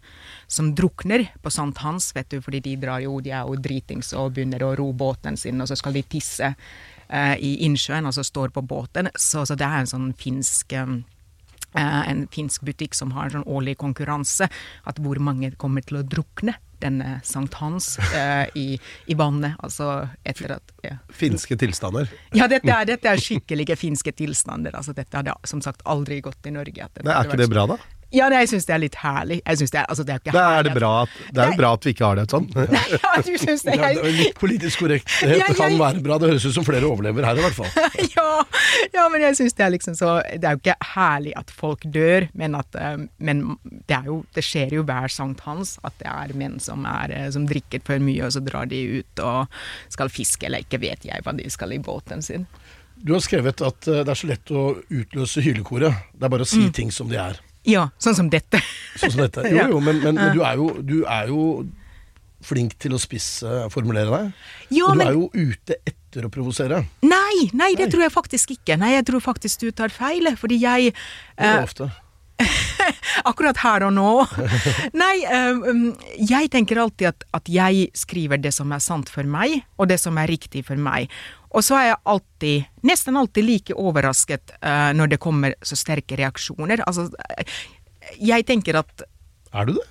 som 0.47 0.73
drukner 0.77 1.25
på 1.41 1.53
sankthans, 1.53 2.11
vet 2.15 2.29
du, 2.33 2.39
fordi 2.43 2.63
de 2.67 2.75
drar 2.81 3.03
jo, 3.03 3.17
de 3.23 3.33
er 3.33 3.47
jo 3.47 3.57
dritings 3.57 4.13
og 4.17 4.35
begynner 4.37 4.65
å 4.65 4.73
ro 4.79 4.91
båten 4.93 5.39
sin, 5.39 5.61
og 5.61 5.69
så 5.69 5.77
skal 5.79 5.97
de 5.97 6.05
tisse 6.05 6.53
eh, 6.53 7.35
i 7.41 7.55
innsjøen, 7.65 8.05
og 8.05 8.15
så 8.15 8.25
står 8.25 8.53
på 8.53 8.65
båten. 8.65 9.09
Så, 9.15 9.47
så 9.49 9.57
det 9.57 9.67
er 9.67 9.81
en 9.81 9.93
sånn 9.93 10.11
finsk 10.19 10.77
eh, 10.77 10.97
en 11.81 12.27
finsk 12.33 12.65
butikk 12.67 12.97
som 12.97 13.13
har 13.17 13.33
sånn 13.33 13.47
årlig 13.49 13.77
konkurranse, 13.81 14.49
at 14.85 15.01
hvor 15.01 15.19
mange 15.23 15.53
kommer 15.57 15.85
til 15.85 16.01
å 16.01 16.05
drukne 16.05 16.57
denne 16.83 17.19
sankthans 17.23 17.97
eh, 18.11 18.47
i, 18.59 18.67
i 19.05 19.15
vannet. 19.17 19.55
Altså 19.63 19.89
etter 20.27 20.57
at 20.57 20.73
ja. 20.83 20.97
finske 21.13 21.57
tilstander. 21.59 22.11
Ja, 22.35 22.49
dette 22.51 22.69
er, 22.69 22.87
dette 22.89 23.11
er 23.11 23.21
skikkelige 23.21 23.77
finske 23.79 24.13
tilstander. 24.15 24.75
Altså, 24.75 24.95
dette 24.97 25.19
hadde 25.19 25.35
som 25.47 25.63
sagt 25.63 25.83
aldri 25.89 26.19
gått 26.25 26.49
i 26.49 26.55
Norge. 26.55 26.89
Nei, 26.99 27.13
er 27.13 27.29
ikke 27.29 27.39
det 27.39 27.51
bra, 27.51 27.67
da? 27.71 27.79
Ja, 28.13 28.27
jeg 28.29 28.49
syns 28.51 28.67
det 28.69 28.73
er 28.75 28.81
litt 28.83 28.95
herlig. 29.01 29.39
Jeg 29.41 29.57
synes 29.57 29.71
det 29.73 29.79
er, 29.81 29.85
altså, 29.89 30.03
det 30.05 30.13
er 30.13 30.19
ikke 30.21 30.33
Da 30.35 30.43
er 30.59 30.63
det 30.67 30.73
bra 30.75 30.89
at, 31.03 31.13
det 31.33 31.41
er 31.43 31.51
jo 31.51 31.57
bra 31.57 31.71
at 31.73 31.85
vi 31.87 31.93
ikke 31.95 32.05
har 32.05 32.19
det 32.19 32.25
sånn. 32.29 32.45
ja, 32.77 33.13
du 33.25 33.31
syns 33.41 33.63
det? 33.65 33.73
Ja, 33.79 33.89
det 33.97 34.03
er 34.05 34.17
litt 34.19 34.37
politisk 34.39 34.83
korrekt. 34.83 35.09
Det 35.21 35.37
Ja, 35.39 35.47
jeg- 35.47 35.57
kan 35.57 35.77
være 35.81 36.03
bra. 36.05 36.17
Det 36.21 36.29
høres 36.29 36.45
ut 36.45 36.53
som 36.59 36.67
flere 36.67 36.85
overlever 36.85 37.25
her, 37.25 37.39
i 37.41 37.45
hvert 37.47 37.57
fall. 37.57 37.71
ja, 38.17 38.27
ja, 38.93 39.07
men 39.09 39.25
jeg 39.25 39.39
syns 39.39 39.57
det 39.57 39.65
er 39.65 39.73
liksom 39.73 39.95
så 39.97 40.11
Det 40.37 40.45
er 40.45 40.57
jo 40.57 40.61
ikke 40.61 40.77
herlig 40.93 41.33
at 41.41 41.49
folk 41.51 41.87
dør, 41.93 42.27
men 42.37 42.55
at 42.59 42.75
eh, 42.79 42.97
Men 43.17 43.43
det 43.87 43.97
er 43.97 44.05
jo 44.11 44.19
Det 44.35 44.43
skjer 44.45 44.73
jo 44.77 44.83
hver 44.87 45.09
sankthans 45.09 45.77
at 45.83 45.97
det 46.01 46.07
er 46.13 46.35
menn 46.37 46.59
som, 46.63 46.85
er, 46.85 47.11
eh, 47.11 47.29
som 47.33 47.47
drikker 47.49 47.81
for 47.85 47.97
mye, 48.03 48.25
og 48.27 48.31
så 48.37 48.43
drar 48.45 48.69
de 48.69 48.83
ut 48.99 49.23
og 49.25 49.47
skal 49.93 50.09
fiske, 50.13 50.45
eller 50.45 50.61
ikke 50.65 50.79
vet 50.83 51.05
jeg 51.09 51.23
hva 51.25 51.33
de 51.37 51.49
skal 51.49 51.73
i 51.73 51.79
båten 51.83 52.21
sin. 52.21 52.45
Du 53.03 53.11
har 53.15 53.23
skrevet 53.25 53.59
at 53.65 53.87
eh, 53.89 54.03
det 54.05 54.13
er 54.13 54.19
så 54.21 54.29
lett 54.29 54.51
å 54.53 54.67
utløse 54.93 55.41
hylekoret. 55.43 55.97
Det 56.13 56.23
er 56.29 56.31
bare 56.37 56.45
å 56.45 56.49
si 56.49 56.61
Mm. 56.67 56.71
ting 56.77 56.91
som 56.93 57.09
de 57.09 57.17
er. 57.19 57.39
Ja, 57.69 57.87
sånn 58.01 58.17
som 58.17 58.29
dette. 58.31 58.59
Sånn 58.99 59.15
som 59.15 59.23
dette. 59.23 59.45
Jo, 59.53 59.69
jo, 59.75 59.79
men, 59.83 60.01
men, 60.03 60.19
men 60.19 60.35
du, 60.35 60.43
er 60.43 60.59
jo, 60.59 60.69
du 60.83 60.97
er 61.07 61.31
jo 61.31 61.47
flink 62.43 62.75
til 62.81 62.95
å 62.95 62.99
spissformulere 62.99 64.11
deg. 64.11 64.31
Ja, 64.75 64.89
og 64.89 64.97
du 64.97 64.99
men- 64.99 65.07
er 65.07 65.17
jo 65.17 65.29
ute 65.33 65.79
etter 65.87 66.27
å 66.27 66.31
provosere. 66.33 66.83
Nei, 67.07 67.49
nei, 67.55 67.73
det 67.79 67.89
tror 67.93 68.05
jeg 68.05 68.13
faktisk 68.13 68.55
ikke. 68.57 68.77
Nei, 68.79 68.93
jeg 68.97 69.07
tror 69.09 69.23
faktisk 69.23 69.63
du 69.63 69.71
tar 69.71 69.93
feil, 69.93 70.27
fordi 70.39 70.59
jeg 70.61 70.91
Det 70.93 71.47
er 71.47 71.61
eh, 71.61 71.63
ofte. 71.63 71.89
Akkurat 73.29 73.57
her 73.63 73.85
og 73.87 73.93
nå. 73.95 74.09
Nei, 75.03 75.13
eh, 75.23 75.63
um, 75.69 75.85
jeg 76.19 76.51
tenker 76.53 76.81
alltid 76.83 77.13
at, 77.13 77.25
at 77.37 77.49
jeg 77.51 77.87
skriver 77.97 78.41
det 78.41 78.51
som 78.55 78.71
er 78.75 78.83
sant 78.83 79.11
for 79.13 79.23
meg, 79.23 79.61
og 79.79 79.89
det 79.91 79.99
som 80.01 80.17
er 80.19 80.29
riktig 80.31 80.65
for 80.67 80.79
meg. 80.79 81.11
Og 81.53 81.61
så 81.65 81.77
er 81.77 81.87
jeg 81.91 82.01
alltid, 82.09 82.69
nesten 82.89 83.17
alltid 83.19 83.45
like 83.45 83.77
overrasket 83.77 84.55
uh, 84.57 84.91
når 84.97 85.13
det 85.13 85.21
kommer 85.21 85.55
så 85.65 85.77
sterke 85.77 86.17
reaksjoner. 86.17 86.81
Altså, 86.87 87.07
eh, 87.37 87.57
jeg 88.19 88.45
tenker 88.49 88.81
at 88.81 89.05
Er 89.53 89.69
du 89.69 89.75
det? 89.77 89.85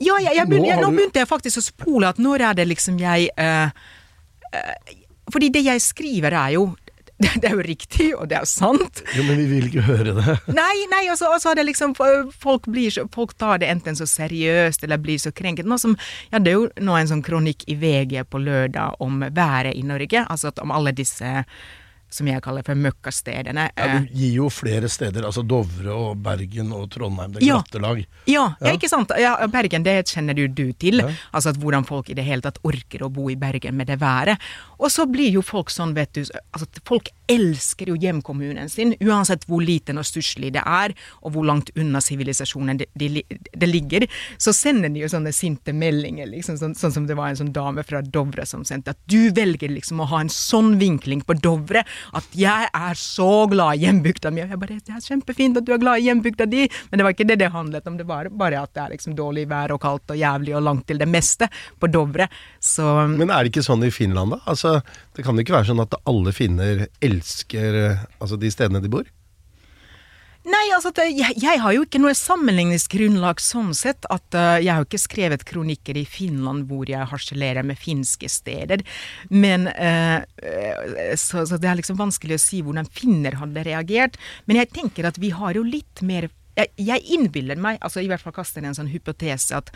ja, 0.00 0.16
jeg, 0.22 0.36
jeg 0.36 0.46
Nå 0.46 0.50
begynte, 0.50 0.76
nå 0.80 0.90
begynte 0.94 1.20
jeg 1.20 1.28
faktisk 1.28 1.60
å 1.60 1.64
spole 1.64 2.10
at 2.10 2.20
når 2.22 2.46
er 2.48 2.60
det 2.60 2.68
liksom 2.70 3.00
jeg 3.02 3.28
uh, 3.36 3.68
uh, 4.54 4.94
Fordi 5.32 5.50
det 5.52 5.64
jeg 5.66 5.82
skriver 5.84 6.36
er 6.38 6.54
jo 6.56 6.64
det, 7.20 7.30
det 7.42 7.50
er 7.50 7.56
jo 7.58 7.64
riktig, 7.66 8.08
og 8.16 8.28
det 8.30 8.38
er 8.40 8.48
sant. 8.48 9.02
Jo, 9.16 9.24
men 9.28 9.38
vi 9.40 9.46
vil 9.50 9.68
ikke 9.68 9.84
høre 9.86 10.14
det. 10.16 10.36
Nei, 10.60 10.86
nei, 10.92 11.02
og 11.12 11.18
så 11.20 11.52
er 11.52 11.60
det 11.60 11.66
liksom 11.68 11.94
folk, 11.96 12.68
blir 12.70 12.94
folk 13.14 13.34
tar 13.40 13.60
det 13.62 13.70
enten 13.70 13.98
så 13.98 14.08
seriøst 14.08 14.84
eller 14.86 15.00
blir 15.02 15.20
så 15.20 15.32
krenket. 15.34 15.68
Nå 15.68 15.78
som, 15.80 15.96
ja, 16.32 16.40
det 16.40 16.54
er 16.54 16.58
jo 16.58 16.86
nå 16.86 16.96
en 16.96 17.10
sånn 17.10 17.24
kronikk 17.26 17.66
i 17.70 17.76
VG 17.80 18.24
på 18.30 18.40
lørdag 18.42 19.00
om 19.04 19.20
været 19.28 19.76
i 19.76 19.84
Norge. 19.86 20.24
Altså 20.26 20.52
om 20.60 20.72
alle 20.74 20.94
disse 20.96 21.44
som 22.10 22.26
jeg 22.26 22.42
kaller 22.42 22.64
for 22.66 22.74
møkkastedene. 22.74 23.68
Ja, 23.76 23.84
eh, 23.86 24.00
du 24.00 24.14
gir 24.18 24.32
jo 24.40 24.48
flere 24.50 24.88
steder, 24.90 25.24
altså 25.28 25.44
Dovre 25.46 25.92
og 25.94 26.22
Bergen 26.22 26.72
og 26.76 26.88
Trondheim. 26.90 27.32
Det 27.32 27.42
er 27.42 27.46
Ja. 27.46 27.60
glatte 27.62 27.80
lag. 27.82 28.04
Ja, 28.26 28.54
ja. 28.60 28.72
Ikke 28.74 28.88
sant. 28.88 29.10
Ja, 29.18 29.36
Bergen, 29.46 29.82
det 29.86 30.06
kjenner 30.10 30.34
du, 30.34 30.46
du 30.48 30.72
til. 30.72 31.00
Altså 31.32 31.50
at 31.50 31.56
hvordan 31.56 31.86
folk 31.86 32.10
i 32.10 32.14
det 32.14 32.24
hele 32.24 32.42
tatt 32.42 32.58
orker 32.64 33.06
å 33.06 33.10
bo 33.12 33.28
i 33.30 33.36
Bergen 33.36 33.76
med 33.76 33.86
det 33.86 33.98
været. 34.00 34.38
Og 34.78 34.90
så 34.90 35.06
blir 35.10 35.30
jo 35.32 35.42
folk 35.42 35.70
sånn, 35.70 35.94
vet 35.94 36.12
du 36.12 36.20
altså 36.24 36.66
Folk 36.84 37.08
elsker 37.30 37.90
jo 37.92 37.96
hjemkommunen 38.00 38.68
sin, 38.70 38.94
uansett 39.00 39.46
hvor 39.48 39.62
liten 39.64 40.00
og 40.00 40.06
stusslig 40.08 40.52
det 40.56 40.62
er, 40.66 40.94
og 41.22 41.34
hvor 41.34 41.46
langt 41.46 41.70
unna 41.78 42.02
sivilisasjonen 42.02 42.80
det, 42.80 42.88
det, 42.98 43.22
det, 43.52 43.68
ligger. 43.70 44.06
Så 44.40 44.54
sender 44.56 44.90
de 44.92 45.04
jo 45.04 45.10
sånne 45.10 45.32
sinte 45.34 45.74
meldinger, 45.76 46.28
liksom, 46.30 46.58
sånn, 46.60 46.74
sånn, 46.78 46.94
som 46.96 47.06
det 47.08 47.16
var 47.18 47.30
en 47.30 47.40
sånn 47.40 47.52
dame 47.54 47.84
fra 47.86 48.02
Dovre 48.02 48.46
som 48.48 48.64
sendte, 48.66 48.94
at 48.94 49.00
du 49.10 49.30
velger 49.36 49.72
liksom 49.72 50.02
å 50.02 50.08
ha 50.10 50.22
en 50.24 50.32
sånn 50.32 50.74
vinkling 50.80 51.22
på 51.26 51.38
Dovre, 51.40 51.84
at 52.16 52.36
jeg 52.36 52.70
er 52.74 52.98
så 52.98 53.46
glad 53.50 53.78
i 53.78 53.86
hjembygda 53.86 54.32
mi. 54.34 54.44
Og 54.44 54.54
jeg 54.54 54.62
bare 54.62 54.80
Det 54.80 54.96
er 54.96 55.04
kjempefint 55.04 55.58
at 55.60 55.66
du 55.66 55.74
er 55.74 55.82
glad 55.82 56.00
i 56.00 56.08
hjembygda 56.08 56.48
di, 56.50 56.66
men 56.90 56.98
det 56.98 57.06
var 57.06 57.14
ikke 57.14 57.28
det 57.28 57.38
det 57.42 57.52
handlet 57.54 57.86
om. 57.86 57.98
Det 58.00 58.08
var 58.08 58.30
bare 58.34 58.64
at 58.64 58.74
det 58.74 58.82
er 58.82 58.94
liksom 58.96 59.14
dårlig 59.18 59.46
vær 59.50 59.74
og 59.74 59.82
kaldt 59.82 60.10
og 60.10 60.18
jævlig 60.18 60.56
og 60.56 60.64
langt 60.66 60.86
til 60.88 60.98
det 61.00 61.08
meste 61.10 61.50
på 61.78 61.90
Dovre. 61.92 62.26
Så 62.58 63.06
Men 63.12 63.30
er 63.30 63.44
det 63.44 63.52
ikke 63.52 63.66
sånn 63.66 63.84
i 63.86 63.92
Finland, 63.94 64.34
da? 64.34 64.40
Altså, 64.50 64.80
det 65.16 65.24
kan 65.26 65.36
jo 65.36 65.44
ikke 65.44 65.58
være 65.58 65.70
sånn 65.70 65.84
at 65.84 65.94
alle 66.10 66.34
finner 66.34 66.86
elsker 67.04 67.19
altså, 67.20 68.38
de 68.40 68.52
stedene 68.52 68.82
de 68.82 68.92
bor? 68.92 69.08
Nei, 70.40 70.70
altså 70.72 70.88
jeg, 71.04 71.34
jeg, 71.36 71.60
har 71.60 71.74
jo 71.76 71.82
ikke 71.84 72.00
noe 72.00 72.14
sammenligningsgrunnlag 72.16 73.42
sånn 73.44 73.74
sett. 73.76 74.06
At 74.08 74.24
uh, 74.32 74.56
Jeg 74.56 74.72
har 74.72 74.80
jo 74.80 74.88
ikke 74.88 75.02
skrevet 75.02 75.44
kronikker 75.44 75.98
i 76.00 76.06
Finland 76.08 76.64
hvor 76.70 76.88
jeg 76.88 77.08
harselerer 77.10 77.66
med 77.66 77.76
finske 77.80 78.28
steder. 78.32 78.80
Men 79.28 79.68
uh, 79.68 80.24
så, 81.20 81.44
så, 81.44 81.60
det 81.60 81.68
er 81.68 81.80
liksom 81.82 82.00
vanskelig 82.00 82.38
å 82.38 82.42
si 82.42 82.62
hvordan 82.64 82.88
finner 82.88 83.36
hadde 83.42 83.66
reagert. 83.68 84.16
Men 84.48 84.62
jeg 84.62 84.72
tenker 84.72 85.10
at 85.10 85.20
vi 85.20 85.32
har 85.36 85.60
jo 85.60 85.66
litt 85.66 86.00
mer 86.00 86.30
jeg, 86.56 86.72
jeg 86.82 87.04
innbiller 87.14 87.60
meg, 87.60 87.76
altså 87.84 88.02
i 88.02 88.08
hvert 88.10 88.24
fall 88.24 88.34
kaster 88.34 88.64
en 88.64 88.74
sånn 88.76 88.90
hypotese, 88.90 89.54
at 89.56 89.70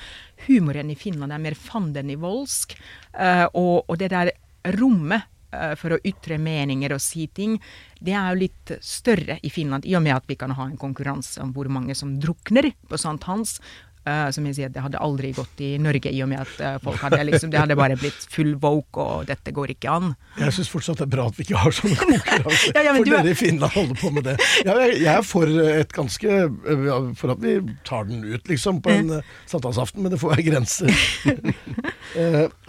humoren 0.49 0.91
i 0.93 0.97
Finland 0.99 1.33
er 1.33 1.41
mer 1.45 1.55
fandenivoldsk. 1.57 2.75
Uh, 3.13 3.47
og, 3.53 3.85
og 3.85 4.01
det 4.01 4.11
der 4.17 4.33
rommet 4.81 5.29
Eh, 5.29 5.34
for 5.81 5.95
å 5.95 6.03
ytre 6.05 6.39
meninger 6.43 6.95
og 6.95 7.03
si 7.03 7.27
ting, 7.33 7.57
det 8.05 8.15
er 8.17 8.33
jo 8.33 8.43
litt 8.45 8.75
større 8.85 9.39
i 9.43 9.51
Finland, 9.53 9.87
i 9.89 9.97
og 9.97 10.05
med 10.05 10.17
at 10.17 10.29
vi 10.29 10.37
kan 10.41 10.55
ha 10.57 10.69
en 10.69 10.79
konkurranse 10.81 11.43
om 11.43 11.55
hvor 11.57 11.71
mange 11.73 11.97
som 11.99 12.17
drukner 12.21 12.73
på 12.89 13.01
sankthans. 13.01 13.59
Uh, 14.05 14.29
som 14.37 14.45
jeg 14.45 14.53
sier, 14.59 14.69
Det 14.69 14.83
hadde 14.85 15.01
aldri 15.01 15.31
gått 15.33 15.61
i 15.65 15.79
Norge, 15.81 16.11
i 16.13 16.19
og 16.21 16.29
med 16.29 16.43
at 16.43 16.59
uh, 16.61 16.75
folk 16.83 17.01
hadde 17.01 17.23
liksom, 17.25 17.49
det 17.49 17.57
hadde 17.63 17.77
bare 17.79 17.97
blitt 17.97 18.27
full 18.29 18.51
woke, 18.61 19.01
og 19.01 19.25
dette 19.31 19.49
går 19.57 19.73
ikke 19.73 19.95
an. 19.95 20.11
Jeg 20.37 20.53
syns 20.53 20.69
fortsatt 20.69 21.01
det 21.01 21.07
er 21.07 21.13
bra 21.15 21.25
at 21.31 21.39
vi 21.39 21.47
ikke 21.47 21.63
har 21.63 21.73
sånne 21.73 21.97
konkurranser, 22.03 22.77
ja, 22.77 22.83
ja, 22.85 22.93
for 22.99 23.09
dere 23.09 23.33
i 23.33 23.39
Finland 23.39 23.73
holder 23.73 24.01
på 24.03 24.13
med 24.13 24.29
det. 24.29 24.37
Jeg, 24.61 24.91
jeg 24.99 25.09
er 25.15 25.25
for 25.25 25.49
et 25.65 25.97
ganske 25.97 26.37
For 27.17 27.33
at 27.33 27.41
vi 27.47 27.57
tar 27.89 28.05
den 28.11 28.21
ut, 28.29 28.45
liksom, 28.53 28.85
på 28.85 28.93
en 28.93 29.23
uh, 29.23 29.33
sankthansaften, 29.49 30.05
men 30.05 30.13
det 30.13 30.21
får 30.21 30.35
være 30.35 30.49
grenser. 30.51 30.93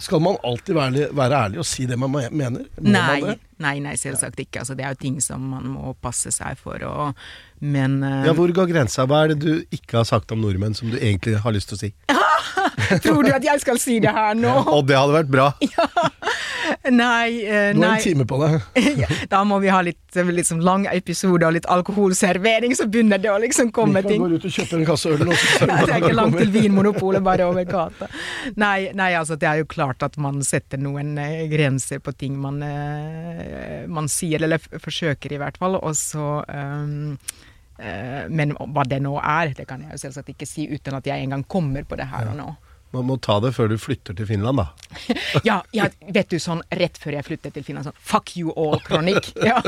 skal 0.02 0.22
man 0.24 0.38
alltid 0.44 0.74
være, 0.74 1.08
være, 1.16 1.42
ærlig 1.46 1.60
og 1.62 1.68
si 1.68 1.86
det 1.86 1.98
man 2.00 2.12
mener? 2.12 2.64
Må 2.80 2.92
nei, 2.94 3.20
man 3.22 3.42
nei, 3.62 3.74
nei, 3.84 3.94
selvsagt 4.00 4.40
ikke. 4.42 4.62
Altså, 4.64 4.76
det 4.78 4.86
er 4.86 4.96
jo 4.96 5.02
ting 5.04 5.20
som 5.24 5.44
man 5.54 5.68
må 5.76 5.94
passe 6.02 6.32
seg 6.34 6.58
for. 6.60 6.82
Og, 6.88 7.26
men 7.64 8.00
Ja, 8.02 8.34
Hvor 8.36 8.52
går 8.52 8.72
grensa? 8.72 9.06
Hva 9.08 9.24
er 9.24 9.34
det 9.34 9.40
du 9.44 9.52
ikke 9.74 10.00
har 10.00 10.08
sagt 10.08 10.32
om 10.34 10.42
nordmenn 10.44 10.76
som 10.76 10.90
du 10.92 10.98
egentlig 10.98 11.38
har 11.44 11.56
lyst 11.56 11.72
til 11.72 11.78
å 11.78 11.84
si? 11.86 11.92
Tror 13.04 13.26
du 13.26 13.32
at 13.34 13.44
jeg 13.44 13.62
skal 13.62 13.80
si 13.80 13.98
det 14.02 14.12
her 14.14 14.36
nå? 14.38 14.52
Og 14.72 14.84
det 14.88 14.96
hadde 14.98 15.14
vært 15.16 15.32
bra. 15.32 15.48
ja. 15.76 15.86
Nei, 16.90 17.46
uh, 17.46 17.70
Du 17.74 17.82
har 17.82 17.96
en 17.96 18.02
time 18.02 18.26
på 18.28 18.38
deg. 18.42 18.86
da 19.32 19.42
må 19.46 19.58
vi 19.62 19.70
ha 19.72 19.80
litt 19.86 20.18
liksom, 20.30 20.60
lang 20.64 20.86
episode 20.90 21.46
og 21.46 21.56
litt 21.56 21.68
alkoholservering, 21.70 22.74
så 22.78 22.88
begynner 22.90 23.22
det 23.22 23.32
å 23.32 23.38
liksom 23.42 23.72
komme 23.74 24.02
ting. 24.06 24.20
Vi 24.20 24.26
kan 24.26 24.36
gå 24.36 24.40
ut 24.40 24.48
og 24.48 24.56
kjøpe 24.58 24.78
en 24.80 24.86
kasse 24.88 25.14
øl 25.14 25.24
nå. 25.26 25.38
det 25.62 25.78
er 25.86 25.96
ikke 26.00 26.14
langt 26.16 26.38
til 26.40 26.52
Vinmonopolet, 26.54 27.24
bare 27.26 27.48
over 27.48 27.66
gata. 27.68 28.10
Nei, 28.58 28.90
nei, 28.96 29.12
altså 29.18 29.38
det 29.40 29.50
er 29.50 29.62
jo 29.62 29.70
klart 29.70 30.06
at 30.06 30.18
man 30.22 30.42
setter 30.46 30.80
noen 30.82 31.16
uh, 31.20 31.42
grenser 31.52 32.02
på 32.02 32.14
ting 32.18 32.38
man, 32.40 32.62
uh, 32.62 33.84
man 33.90 34.10
sier, 34.12 34.46
eller 34.46 34.62
forsøker 34.82 35.36
i 35.36 35.42
hvert 35.42 35.58
fall, 35.60 35.78
og 35.78 35.94
så 35.98 36.40
um, 36.46 37.18
men 37.76 38.54
hva 38.56 38.86
det 38.88 39.02
nå 39.04 39.18
er, 39.20 39.50
det 39.56 39.66
kan 39.68 39.82
jeg 39.84 39.92
jo 39.92 40.00
selvsagt 40.06 40.30
ikke 40.32 40.48
si 40.48 40.64
uten 40.70 40.96
at 40.96 41.06
jeg 41.06 41.26
engang 41.26 41.42
kommer 41.44 41.84
på 41.84 41.98
det 42.00 42.08
her 42.08 42.30
og 42.30 42.38
nå. 42.38 42.46
Man 42.94 43.08
må 43.08 43.16
ta 43.20 43.38
det 43.42 43.52
før 43.56 43.68
du 43.72 43.76
flytter 43.80 44.16
til 44.16 44.28
Finland, 44.28 44.62
da. 44.62 44.68
ja, 45.48 45.58
ja, 45.76 45.90
vet 46.14 46.30
du 46.32 46.38
sånn 46.40 46.62
rett 46.78 46.96
før 47.02 47.18
jeg 47.18 47.26
flyttet 47.26 47.56
til 47.58 47.66
Finland, 47.66 47.90
sånn 47.90 48.00
fuck 48.00 48.36
you 48.38 48.54
all-kronikk. 48.56 49.32
Ja. 49.46 49.60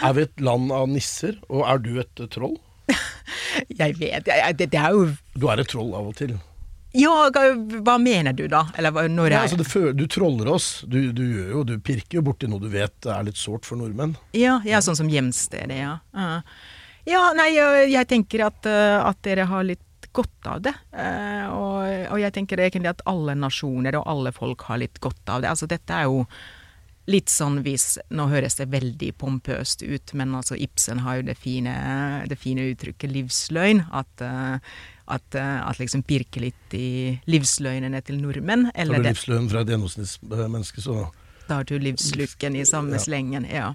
er 0.00 0.14
vi 0.16 0.24
et 0.24 0.40
land 0.40 0.72
av 0.72 0.86
nisser, 0.88 1.36
og 1.52 1.66
er 1.68 1.80
du 1.84 1.90
et 2.00 2.22
troll? 2.32 2.56
jeg 3.80 3.98
vet 4.00 4.26
jeg, 4.26 4.54
det, 4.56 4.70
det, 4.72 4.80
er 4.80 4.96
jo 4.96 5.10
Du 5.36 5.50
er 5.52 5.60
et 5.60 5.68
troll 5.70 5.92
av 5.94 6.08
og 6.10 6.16
til. 6.18 6.32
Ja, 6.96 7.28
hva 7.30 7.94
mener 8.02 8.34
du 8.34 8.46
da? 8.50 8.64
Eller 8.80 9.06
når 9.12 9.36
ja, 9.36 9.44
altså, 9.44 9.60
det, 9.60 9.92
Du 9.94 10.08
troller 10.10 10.48
oss. 10.50 10.82
Du, 10.90 10.98
du, 11.14 11.22
gjør 11.22 11.52
jo, 11.54 11.64
du 11.68 11.76
pirker 11.78 12.18
jo 12.18 12.24
borti 12.26 12.48
noe 12.50 12.62
du 12.62 12.66
vet 12.72 13.06
er 13.06 13.28
litt 13.28 13.38
sårt 13.38 13.68
for 13.68 13.78
nordmenn. 13.78 14.16
Ja, 14.34 14.58
ja 14.66 14.80
sånn 14.82 14.98
som 14.98 15.12
hjemstedet, 15.12 15.76
ja. 15.78 16.00
Uh. 16.16 16.40
Ja, 17.08 17.30
nei, 17.36 17.52
jeg 17.90 18.08
tenker 18.10 18.46
at, 18.50 18.66
eh, 18.68 18.98
at, 19.00 19.20
dere 19.24 19.48
har 19.48 19.66
litt 19.66 20.08
godt 20.12 20.48
av 20.50 20.62
det. 20.64 20.72
Uh, 20.90 21.46
og, 21.54 21.82
og, 22.10 22.16
jeg 22.18 22.34
tenker 22.34 22.60
egentlig 22.60 22.90
at 22.90 23.04
alle 23.08 23.36
nasjoner 23.38 24.00
og 24.00 24.08
alle 24.10 24.32
folk 24.34 24.64
har 24.66 24.80
litt 24.82 24.98
godt 25.02 25.30
av 25.30 25.44
det. 25.44 25.52
Altså 25.52 25.68
dette 25.70 25.94
er 25.94 26.08
jo 26.10 26.24
litt 27.10 27.30
sånn 27.32 27.60
hvis 27.64 27.96
Nå 28.14 28.28
høres 28.30 28.58
det 28.58 28.68
veldig 28.70 29.08
pompøst 29.18 29.82
ut, 29.82 30.12
men 30.18 30.34
altså 30.38 30.58
Ibsen 30.58 31.00
har 31.02 31.20
jo 31.20 31.28
det 31.30 31.36
fine, 31.38 31.72
det 32.30 32.38
fine 32.42 32.68
uttrykket 32.72 33.14
livsløgn. 33.14 33.84
At, 33.94 34.26
uh, 34.26 34.58
at, 35.10 35.38
at, 35.38 35.78
liksom 35.78 36.04
pirke 36.06 36.42
litt 36.42 36.74
i 36.74 37.16
livsløgnene 37.30 38.02
til 38.06 38.18
nordmenn. 38.18 38.68
Eller 38.74 38.98
Tar 38.98 39.06
du 39.06 39.12
livsløgn 39.12 39.50
fra 39.50 39.62
et 39.62 39.72
gjennomsnittsmenneske, 39.74 40.84
så 40.86 41.06
Da 41.46 41.60
har 41.60 41.70
du 41.70 41.78
livslukken 41.82 42.58
i 42.58 42.66
samme 42.66 42.98
ja. 42.98 43.04
slengen, 43.06 43.46
ja. 43.46 43.72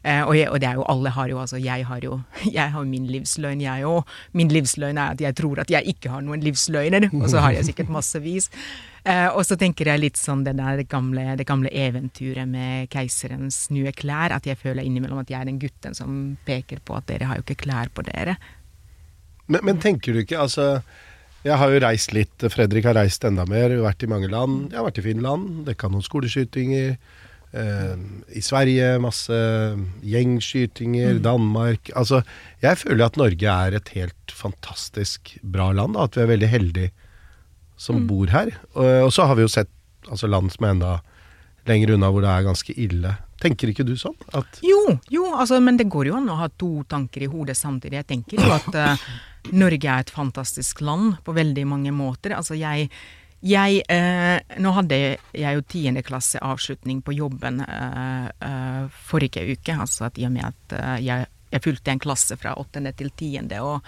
Eh, 0.00 0.22
og, 0.24 0.32
jeg, 0.32 0.48
og, 0.48 0.56
det 0.62 0.68
er 0.70 0.78
jo 0.78 0.84
alle 0.88 1.10
har 1.12 1.28
jo 1.28 1.40
altså 1.42 1.58
Jeg 1.60 1.84
har 1.84 1.98
jo 2.00 2.14
jeg 2.58 2.72
har 2.72 2.84
min 2.88 3.08
livsløgn, 3.10 3.60
jeg 3.60 3.88
òg. 3.88 4.14
Min 4.32 4.52
livsløgn 4.52 4.98
er 4.98 5.16
at 5.16 5.20
jeg 5.20 5.36
tror 5.36 5.60
at 5.60 5.72
jeg 5.72 5.92
ikke 5.94 6.12
har 6.12 6.24
noen 6.24 6.40
livsløgner, 6.44 7.10
og 7.12 7.28
så 7.28 7.42
har 7.44 7.58
jeg 7.58 7.68
sikkert 7.68 7.92
massevis. 7.92 8.48
Eh, 9.04 9.28
og 9.28 9.44
så 9.48 9.56
tenker 9.60 9.92
jeg 9.92 10.00
litt 10.00 10.20
sånn 10.20 10.44
det 10.44 10.56
der 10.56 10.82
gamle, 10.88 11.34
det 11.36 11.48
gamle 11.48 11.72
eventyret 11.72 12.48
med 12.48 12.88
keiserens 12.92 13.66
nye 13.72 13.92
klær, 13.96 14.36
at 14.36 14.48
jeg 14.48 14.60
føler 14.60 14.84
innimellom 14.84 15.22
at 15.22 15.32
jeg 15.32 15.40
er 15.40 15.48
den 15.48 15.60
gutten 15.60 15.96
som 15.96 16.16
peker 16.48 16.82
på 16.84 16.96
at 16.96 17.08
dere 17.08 17.28
har 17.28 17.40
jo 17.40 17.46
ikke 17.46 17.62
klær 17.66 17.92
på 17.92 18.04
dere. 18.08 18.38
Men, 19.50 19.64
men 19.66 19.80
tenker 19.82 20.14
du 20.14 20.24
ikke, 20.24 20.40
altså 20.40 20.80
jeg 21.40 21.56
har 21.56 21.72
jo 21.72 21.80
reist 21.80 22.12
litt. 22.12 22.44
Fredrik 22.52 22.84
har 22.84 22.98
reist 22.98 23.24
enda 23.24 23.46
mer. 23.48 23.72
Vært 23.80 24.04
i 24.04 24.08
mange 24.10 24.28
land. 24.28 24.68
Jeg 24.68 24.76
har 24.76 24.84
vært 24.84 25.00
i 25.00 25.04
Finland, 25.06 25.62
dekka 25.64 25.88
noen 25.88 26.04
skoleskytinger. 26.04 26.98
Uh, 27.50 27.98
I 28.30 28.42
Sverige 28.46 28.92
masse 29.02 29.34
gjengskytinger, 30.06 31.16
mm. 31.16 31.22
Danmark 31.24 31.90
Altså, 31.98 32.20
jeg 32.62 32.78
føler 32.78 33.08
at 33.08 33.18
Norge 33.18 33.54
er 33.66 33.74
et 33.74 33.90
helt 33.96 34.34
fantastisk 34.34 35.34
bra 35.42 35.72
land. 35.74 35.96
Da, 35.98 36.06
at 36.06 36.18
vi 36.18 36.22
er 36.24 36.30
veldig 36.30 36.50
heldige 36.52 36.92
som 37.80 38.02
mm. 38.02 38.06
bor 38.06 38.30
her. 38.30 38.52
Og, 38.76 38.86
og, 39.06 39.10
så 39.14 39.26
har 39.26 39.38
vi 39.38 39.46
jo 39.46 39.50
sett 39.50 39.70
altså, 40.06 40.30
land 40.30 40.52
som 40.54 40.68
er 40.68 40.76
enda 40.76 40.92
lenger 41.68 41.94
unna, 41.96 42.10
hvor 42.12 42.24
det 42.24 42.30
er 42.30 42.46
ganske 42.46 42.76
ille. 42.78 43.16
Tenker 43.40 43.72
ikke 43.72 43.86
du 43.88 43.94
sånn? 43.98 44.16
Jo, 44.64 44.82
jo, 45.12 45.24
altså, 45.32 45.60
men 45.64 45.78
det 45.80 45.88
går 45.92 46.10
jo 46.10 46.18
an 46.18 46.28
å 46.30 46.38
ha 46.42 46.50
to 46.60 46.84
tanker 46.88 47.24
i 47.24 47.30
hodet 47.30 47.56
samtidig. 47.56 48.02
Jeg 48.02 48.08
tenker 48.12 48.40
jo 48.40 48.50
at 48.52 48.68
uh, 48.76 49.06
Norge 49.56 49.88
er 49.88 50.04
et 50.04 50.12
fantastisk 50.12 50.82
land 50.84 51.16
på 51.24 51.34
veldig 51.36 51.64
mange 51.68 51.94
måter. 51.96 52.36
Altså, 52.36 52.58
jeg 52.58 52.90
jeg, 53.40 53.82
eh, 53.88 54.56
nå 54.60 54.72
hadde 54.76 54.96
jeg 55.32 55.56
jo 55.56 55.62
tiendeklasseavslutning 55.72 57.00
på 57.04 57.14
jobben 57.16 57.62
eh, 57.64 58.26
eh, 58.28 58.82
forrige 59.08 59.46
uke. 59.48 59.76
Altså 59.76 60.08
at 60.10 60.20
i 60.20 60.26
og 60.28 60.34
med 60.34 60.48
at 60.50 60.74
eh, 60.76 60.96
jeg, 61.06 61.28
jeg 61.54 61.64
fulgte 61.64 61.94
en 61.94 62.02
klasse 62.02 62.36
fra 62.40 62.56
åttende 62.60 62.92
til 62.96 63.12
tiende. 63.16 63.62
og 63.64 63.80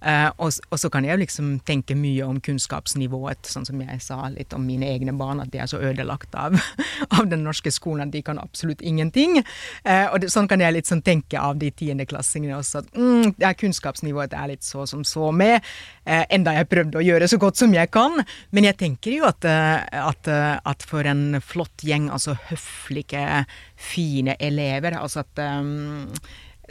Uh, 0.00 0.30
og, 0.40 0.52
og, 0.70 0.78
så 0.80 0.88
kan 0.92 1.04
jeg 1.04 1.20
liksom 1.20 1.58
tenke 1.68 1.94
mye 1.98 2.24
om 2.24 2.38
kunnskapsnivået, 2.40 3.44
sånn 3.44 3.66
som 3.68 3.82
jeg 3.84 4.00
sa 4.00 4.30
litt 4.32 4.54
om 4.56 4.64
mine 4.64 4.88
egne 4.88 5.12
barn, 5.16 5.42
at 5.44 5.52
de 5.52 5.60
er 5.60 5.68
så 5.70 5.80
ødelagt 5.80 6.34
av, 6.40 6.56
av 7.16 7.28
den 7.28 7.44
norske 7.44 7.72
skolen 7.74 8.06
at 8.06 8.14
de 8.14 8.22
kan 8.24 8.40
absolutt 8.40 8.80
ingenting. 8.80 9.42
Uh, 9.84 10.06
og 10.08 10.20
det, 10.22 10.32
sånn 10.32 10.48
kan 10.50 10.64
jeg 10.64 10.76
litt 10.78 10.90
sånn 10.90 11.04
tenke 11.04 11.40
av 11.40 11.60
de 11.60 11.68
tiendeklassingene 11.68 12.56
også, 12.56 12.84
at 12.84 12.96
mm, 12.96 13.36
ja, 13.44 13.52
kunnskapsnivået 13.52 14.36
er 14.36 14.54
litt 14.54 14.66
så 14.66 14.86
som 14.88 15.04
så 15.04 15.30
med. 15.36 15.60
Uh, 16.08 16.24
enda 16.32 16.56
jeg 16.56 16.70
prøvde 16.72 17.00
å 17.00 17.04
gjøre 17.04 17.28
så 17.28 17.40
godt 17.42 17.60
som 17.60 17.76
jeg 17.76 17.92
kan. 17.92 18.22
Men 18.56 18.70
jeg 18.70 18.80
tenker 18.80 19.18
jo 19.18 19.28
at, 19.28 19.44
at, 19.44 20.28
at 20.30 20.84
for 20.86 21.06
en 21.06 21.40
flott 21.44 21.84
gjeng, 21.84 22.08
altså 22.12 22.36
høflige, 22.48 23.44
fine 23.80 24.36
elever, 24.40 24.96
altså 24.96 25.22
at 25.24 25.40
um, 25.60 26.08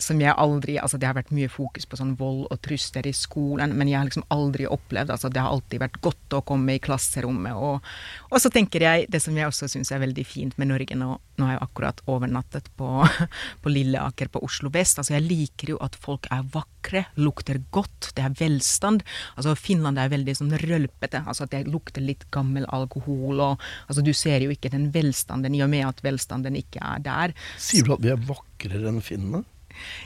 som 0.03 0.19
jeg 0.21 0.35
aldri 0.35 0.77
Altså 0.79 0.99
det 0.99 1.07
har 1.09 1.17
vært 1.17 1.33
mye 1.35 1.49
fokus 1.51 1.87
på 1.89 1.97
sånn 1.99 2.15
vold 2.19 2.45
og 2.49 2.59
trusler 2.65 3.07
i 3.09 3.13
skolen, 3.15 3.75
men 3.77 3.89
jeg 3.91 3.99
har 3.99 4.07
liksom 4.07 4.25
aldri 4.33 4.67
opplevd 4.69 5.13
Altså 5.13 5.31
det 5.33 5.41
har 5.43 5.53
alltid 5.53 5.83
vært 5.83 5.99
godt 6.03 6.37
å 6.37 6.41
komme 6.45 6.75
i 6.75 6.81
klasserommet. 6.83 7.57
Og, 7.57 7.85
og 8.29 8.41
så 8.41 8.51
tenker 8.53 8.85
jeg, 8.85 9.07
det 9.11 9.21
som 9.23 9.37
jeg 9.37 9.49
også 9.49 9.69
syns 9.71 9.91
er 9.93 10.03
veldig 10.03 10.25
fint 10.27 10.57
med 10.61 10.71
Norge 10.71 10.97
nå, 10.97 11.11
nå 11.39 11.47
har 11.47 11.57
jeg 11.57 11.63
akkurat 11.65 12.01
overnattet 12.09 12.69
på, 12.79 12.89
på 13.63 13.73
Lilleaker 13.73 14.31
på 14.33 14.43
Oslo 14.45 14.71
vest. 14.73 15.01
Altså 15.01 15.15
jeg 15.17 15.27
liker 15.27 15.73
jo 15.75 15.81
at 15.85 15.97
folk 15.99 16.29
er 16.33 16.45
vakre, 16.53 17.05
lukter 17.19 17.61
godt, 17.75 18.11
det 18.17 18.25
er 18.25 18.37
velstand. 18.39 19.05
Altså 19.35 19.55
Finland 19.59 20.01
er 20.01 20.13
veldig 20.13 20.37
sånn 20.41 20.55
rølpete, 20.63 21.23
altså 21.25 21.47
at 21.47 21.55
det 21.55 21.65
lukter 21.69 22.05
litt 22.05 22.27
gammel 22.33 22.67
alkohol 22.69 23.41
og 23.43 23.67
Altså 23.89 24.03
du 24.05 24.11
ser 24.15 24.43
jo 24.43 24.51
ikke 24.53 24.71
den 24.71 24.89
velstanden 24.93 25.55
i 25.57 25.61
og 25.65 25.69
med 25.71 25.85
at 25.87 26.01
velstanden 26.05 26.57
ikke 26.59 26.81
er 26.83 27.01
der. 27.03 27.33
Sier 27.61 27.85
du 27.85 27.95
at 27.95 28.03
vi 28.03 28.11
er 28.13 28.27
vakrere 28.29 28.91
enn 28.91 29.01
finnene? 29.03 29.43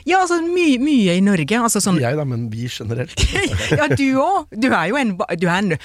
Ja, 0.08 0.22
altså 0.22 0.40
mye, 0.44 0.78
mye 0.82 1.18
i 1.18 1.24
Norge. 1.24 1.58
Altså, 1.60 1.82
sånn, 1.84 2.00
jeg 2.02 2.18
da, 2.18 2.26
men 2.28 2.48
vi 2.52 2.68
generelt. 2.70 3.20
ja, 3.78 3.88
du 3.90 4.06
òg. 4.22 4.50
Du 4.54 4.70
er 4.70 4.88
jo 4.90 4.98
en, 5.00 5.14
du 5.40 5.46
er 5.48 5.56
en, 5.58 5.76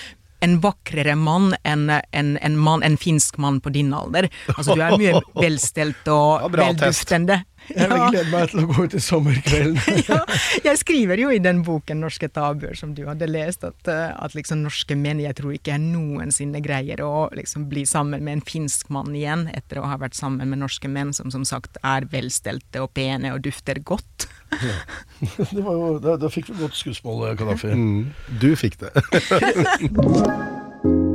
en 0.46 0.58
vakrere 0.64 1.16
mann 1.20 1.54
enn 1.68 1.90
en, 1.92 2.36
en, 2.40 2.60
en 2.86 2.98
finsk 3.00 3.40
mann 3.42 3.60
på 3.64 3.74
din 3.76 3.94
alder. 3.96 4.30
Altså, 4.56 4.76
du 4.76 4.84
er 4.86 4.98
mye 5.00 5.24
velstelt 5.44 6.12
og 6.12 6.46
ja, 6.46 6.52
velduftende. 6.60 7.42
Jeg 7.76 7.90
vil 7.90 8.04
glede 8.14 8.30
meg 8.32 8.52
til 8.52 8.64
å 8.64 8.68
gå 8.70 8.86
ut 8.86 8.96
i 8.96 9.02
sommerkvelden. 9.04 9.80
ja, 10.12 10.20
jeg 10.66 10.82
skriver 10.82 11.22
jo 11.24 11.32
i 11.34 11.42
den 11.44 11.62
boken 11.66 12.02
'Norske 12.04 12.30
tabuer' 12.34 12.78
som 12.78 12.94
du 12.98 13.06
hadde 13.08 13.30
lest, 13.30 13.64
at, 13.68 13.88
eh, 13.88 14.10
at 14.14 14.36
liksom 14.38 14.64
norske 14.66 14.98
menn 14.98 15.22
jeg 15.24 15.38
tror 15.40 15.56
ikke 15.56 15.76
jeg 15.76 15.84
noensinne 15.86 16.62
greier 16.66 17.04
å 17.06 17.30
liksom 17.36 17.68
bli 17.72 17.86
sammen 17.90 18.24
med 18.26 18.40
en 18.40 18.46
finsk 18.46 18.90
mann 18.94 19.14
igjen, 19.16 19.48
etter 19.54 19.82
å 19.82 19.88
ha 19.90 20.00
vært 20.02 20.18
sammen 20.18 20.50
med 20.50 20.64
norske 20.64 20.90
menn 20.90 21.14
som 21.14 21.32
som 21.32 21.46
sagt 21.46 21.78
er 21.84 22.08
velstelte 22.10 22.84
og 22.84 22.94
pene 22.98 23.34
og 23.36 23.44
dufter 23.46 23.82
godt. 23.84 24.30
ja. 24.60 24.80
jo, 25.54 26.00
da, 26.02 26.18
da, 26.18 26.32
fikk 26.32 26.50
vi 26.54 26.60
godt 26.64 26.80
skussmål, 26.80 27.36
Kadafi. 27.40 27.76
Mm, 27.76 28.10
du 28.42 28.52
fikk 28.60 28.80
det. 28.82 28.92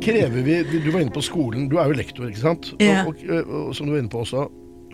Krever 0.00 0.42
vi 0.42 0.62
Du 0.80 0.90
var 0.90 1.00
inne 1.00 1.12
på 1.12 1.22
skolen, 1.24 1.68
du 1.68 1.76
er 1.80 1.90
jo 1.90 1.98
lektor, 1.98 2.28
ikke 2.30 2.40
sant? 2.40 2.72
Ja. 2.80 3.04
Og, 3.04 3.20
og, 3.28 3.50
og, 3.68 3.72
som 3.76 3.88
du 3.88 3.94
var 3.94 4.00
inne 4.00 4.12
på 4.12 4.22
også, 4.24 4.46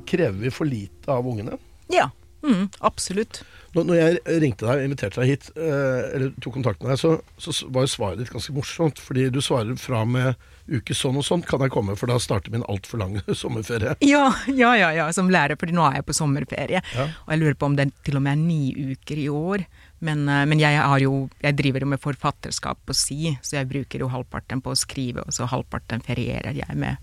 krever 0.07 0.39
vi 0.41 0.51
for 0.55 0.69
lite 0.69 1.13
av 1.13 1.27
ungene? 1.27 1.59
Ja, 1.93 2.09
mm, 2.43 2.69
absolutt. 2.87 3.45
Når, 3.77 3.85
når, 3.85 3.97
jeg 4.01 4.41
ringte 4.43 4.67
deg 4.67 4.81
og 4.81 4.89
inviterte 4.89 5.21
deg 5.21 5.31
hit, 5.31 5.49
eh, 5.55 6.03
eller 6.17 6.35
tok 6.43 6.57
kontakt 6.57 6.83
med 6.83 6.95
deg, 6.95 7.01
så, 7.03 7.17
så, 7.39 7.55
var 7.71 7.85
jo 7.85 7.93
svaret 7.93 8.23
ditt 8.23 8.33
ganske 8.33 8.55
morsomt. 8.57 9.03
Fordi 9.03 9.29
du 9.31 9.43
svarer 9.45 9.77
fra 9.81 10.03
med 10.09 10.35
uke 10.67 10.97
sånn 10.97 11.19
og 11.21 11.27
sånn 11.27 11.45
kan 11.47 11.63
jeg 11.63 11.75
komme, 11.75 11.95
for 11.99 12.11
da 12.11 12.17
starter 12.23 12.55
min 12.55 12.65
altfor 12.67 13.03
lange 13.03 13.23
sommerferie. 13.43 13.95
Ja, 14.07 14.31
ja, 14.49 14.73
ja, 14.81 14.91
ja, 14.97 15.11
som 15.15 15.31
lærer, 15.31 15.59
fordi 15.61 15.77
nå 15.77 15.85
er 15.87 16.01
jeg 16.01 16.09
på 16.09 16.17
sommerferie. 16.17 16.83
Ja. 16.97 17.11
Og 17.27 17.35
jeg 17.35 17.43
lurer 17.43 17.59
på 17.61 17.71
om 17.71 17.77
det 17.79 17.91
til 18.07 18.19
og 18.19 18.25
med 18.27 18.35
er 18.35 18.43
ni 18.43 18.95
uker 18.95 19.21
i 19.21 19.29
år. 19.31 19.67
Men, 20.05 20.29
eh, 20.29 20.45
men 20.49 20.61
jeg, 20.61 20.76
jo, 21.03 21.15
jeg, 21.43 21.57
driver 21.59 21.85
jo 21.87 21.91
med 21.95 22.03
forfatterskap 22.03 22.83
på 22.87 22.97
si, 22.97 23.33
så 23.43 23.61
jeg 23.61 23.71
bruker 23.71 24.05
jo 24.05 24.11
halvparten 24.12 24.62
på 24.65 24.75
å 24.75 24.79
skrive, 24.79 25.25
og 25.25 25.37
så 25.37 25.49
halvparten 25.49 26.05
ferierer 26.05 26.57
jeg 26.57 26.76
med, 26.76 27.00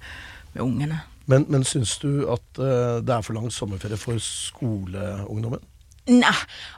med 0.54 0.64
ungene. 0.66 1.02
Men, 1.26 1.48
men 1.50 1.64
syns 1.64 1.96
du 2.04 2.26
at 2.32 2.60
uh, 2.60 3.00
det 3.00 3.14
er 3.16 3.24
for 3.24 3.38
lang 3.38 3.48
sommerferie 3.54 4.00
for 4.00 4.20
skoleungdommen? 4.22 5.64
Nei, 6.04 6.34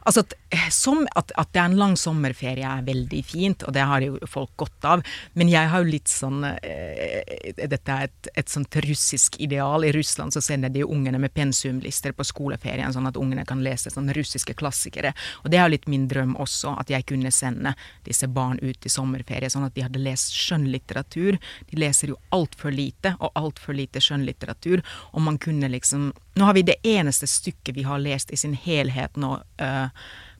altså 0.06 0.22
at, 0.22 0.34
eh, 0.54 0.68
som, 0.70 1.00
at, 1.18 1.32
at, 1.34 1.50
det 1.50 1.58
er 1.58 1.72
en 1.72 1.80
lang 1.80 1.96
sommerferie 1.98 2.68
er 2.70 2.84
veldig 2.86 3.22
fint, 3.26 3.64
og 3.66 3.74
det 3.74 3.82
har 3.90 4.04
jo 4.06 4.20
folk 4.30 4.52
godt 4.62 4.86
av. 4.86 5.02
Men 5.34 5.50
jeg 5.50 5.72
har 5.72 5.82
jo 5.82 5.90
litt 5.90 6.12
sånn 6.12 6.44
eh, 6.46 7.56
Dette 7.58 7.96
er 7.96 8.06
et, 8.06 8.30
et, 8.36 8.52
sånt 8.54 8.78
russisk 8.86 9.40
ideal. 9.42 9.82
I 9.88 9.94
Russland 9.96 10.36
så 10.36 10.44
sender 10.46 10.70
de 10.70 10.84
ungene 10.86 11.18
med 11.24 11.34
pensumlister 11.34 12.14
på 12.14 12.26
skoleferien, 12.28 12.94
sånn 12.94 13.10
at 13.10 13.18
ungene 13.18 13.48
kan 13.50 13.64
lese 13.66 13.90
sånne 13.90 14.14
russiske 14.14 14.54
klassikere. 14.60 15.16
Og 15.42 15.50
det 15.50 15.58
er 15.58 15.66
jo 15.66 15.74
litt 15.74 15.90
min 15.90 16.06
drøm 16.12 16.36
også, 16.42 16.76
at 16.84 16.94
jeg 16.94 17.08
kunne 17.10 17.34
sende 17.34 17.74
disse 18.06 18.30
barn 18.30 18.62
ut 18.62 18.86
i 18.86 18.94
sommerferie, 18.94 19.50
sånn 19.50 19.66
at 19.66 19.74
de 19.74 19.88
hadde 19.88 20.04
lest 20.06 20.38
skjønnlitteratur. 20.38 21.40
De 21.72 21.82
leser 21.82 22.14
jo 22.14 22.20
altfor 22.36 22.78
lite, 22.78 23.16
og 23.18 23.34
altfor 23.42 23.74
lite 23.74 24.04
skjønnlitteratur. 24.06 24.86
Og 25.18 25.26
man 25.26 25.42
kunne 25.42 25.72
liksom 25.74 26.12
Nå 26.36 26.46
har 26.46 26.54
vi 26.58 26.66
det 26.68 26.82
eneste 26.84 27.28
stykket 27.28 27.76
vi 27.78 27.86
har 27.88 28.02
lest 28.04 28.32
i 28.32 28.40
sin 28.40 28.56
helhet 28.60 29.16
nå 29.16 29.38
uh, 29.62 29.88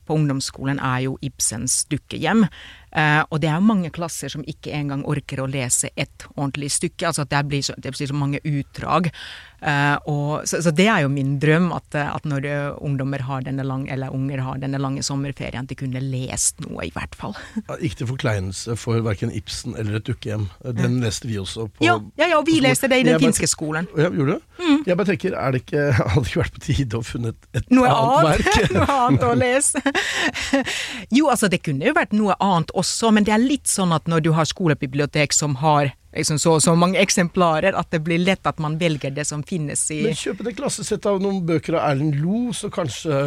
på 0.06 0.16
ungdomsskolen, 0.20 0.80
er 0.80 1.06
jo 1.08 1.18
Ibsens 1.26 1.84
dukkehjem. 1.90 2.46
Uh, 2.96 3.26
og 3.28 3.42
det 3.44 3.50
er 3.50 3.58
jo 3.58 3.68
mange 3.68 3.90
klasser 3.92 4.32
som 4.32 4.46
ikke 4.48 4.72
engang 4.76 5.02
orker 5.10 5.42
å 5.44 5.50
lese 5.52 5.90
ett 6.00 6.28
ordentlig 6.36 6.70
stykke. 6.72 7.08
altså 7.10 7.26
at 7.26 7.34
Det 7.34 7.42
blir 7.50 7.64
så, 7.66 7.74
det 7.78 7.92
blir 7.92 8.08
så 8.08 8.16
mange 8.16 8.40
utdrag. 8.44 9.10
Uh, 9.66 9.98
og, 10.12 10.46
så, 10.48 10.62
så, 10.62 10.72
det 10.76 10.86
er 10.92 11.02
jo 11.04 11.10
min 11.12 11.36
drøm, 11.42 11.72
at, 11.76 11.96
at 11.96 12.28
når 12.28 12.48
ungdommer 12.86 13.26
har 13.26 13.44
denne 13.48 13.66
lang, 13.66 13.88
eller 13.92 14.14
unger 14.14 14.44
har 14.46 14.62
denne 14.62 14.80
lange 14.80 15.04
sommerferien, 15.04 15.66
at 15.66 15.74
de 15.74 15.80
kunne 15.80 16.00
lest 16.00 16.62
noe, 16.64 16.86
i 16.86 16.94
hvert 16.96 17.18
fall. 17.18 17.36
ikke 17.80 18.04
til 18.04 18.12
forkleinelse 18.14 18.78
for 18.80 19.02
verken 19.04 19.34
Ibsen 19.34 19.76
eller 19.76 20.00
Et 20.00 20.08
dukkehjem. 20.08 20.48
Den 20.78 21.00
leste 21.04 21.28
vi 21.28 21.40
også 21.42 21.68
på 21.68 21.84
Ja, 21.88 21.98
ja, 22.20 22.30
ja 22.36 22.40
og 22.40 22.48
vi 22.48 22.62
leste 22.64 22.92
det 22.92 23.02
i 23.02 23.08
den 23.10 23.20
finske 23.20 23.50
skolen. 23.50 23.90
Ja, 23.98 24.12
gjorde 24.14 24.38
du? 24.38 24.64
Jeg 24.86 24.98
bare 25.00 25.10
tenker, 25.10 25.34
er 25.34 25.56
det 25.56 25.64
ikke, 25.64 25.84
hadde 25.98 26.22
det 26.22 26.32
ikke 26.32 26.42
vært 26.44 26.56
på 26.56 26.64
tide 26.68 27.00
å 27.00 27.04
funnet 27.06 27.50
et 27.58 27.70
noe 27.76 27.90
annet, 27.90 28.46
verk? 28.46 28.72
noe 28.78 28.88
annet 28.96 29.26
å 29.26 29.34
lese. 29.40 29.82
jo, 31.10 31.28
altså 31.34 31.50
det 31.52 31.64
kunne 31.66 31.90
jo 31.90 31.96
vært 31.98 32.16
noe 32.16 32.38
annet 32.44 32.74
også, 32.78 33.12
men 33.16 33.28
det 33.28 33.34
er 33.36 33.44
litt 33.44 33.70
sånn 33.72 33.96
at 33.96 34.10
når 34.12 34.28
du 34.28 34.34
har 34.38 34.50
skolebibliotek 34.50 35.34
som 35.36 35.58
har 35.64 35.94
liksom 36.16 36.40
så, 36.40 36.54
så 36.64 36.72
mange 36.80 37.02
eksemplarer 37.02 37.76
at 37.76 37.90
det 37.92 38.00
blir 38.06 38.22
lett 38.22 38.48
at 38.48 38.62
man 38.64 38.78
velger 38.80 39.12
det 39.12 39.26
som 39.28 39.42
finnes 39.44 39.82
i 39.92 40.00
Men 40.06 40.16
kjøp 40.16 40.46
et 40.46 40.56
klassesett 40.56 41.04
av 41.12 41.20
noen 41.20 41.42
bøker 41.48 41.76
av 41.76 41.90
Erlend 41.90 42.16
Lo, 42.22 42.54
så 42.56 42.70
kanskje 42.72 43.20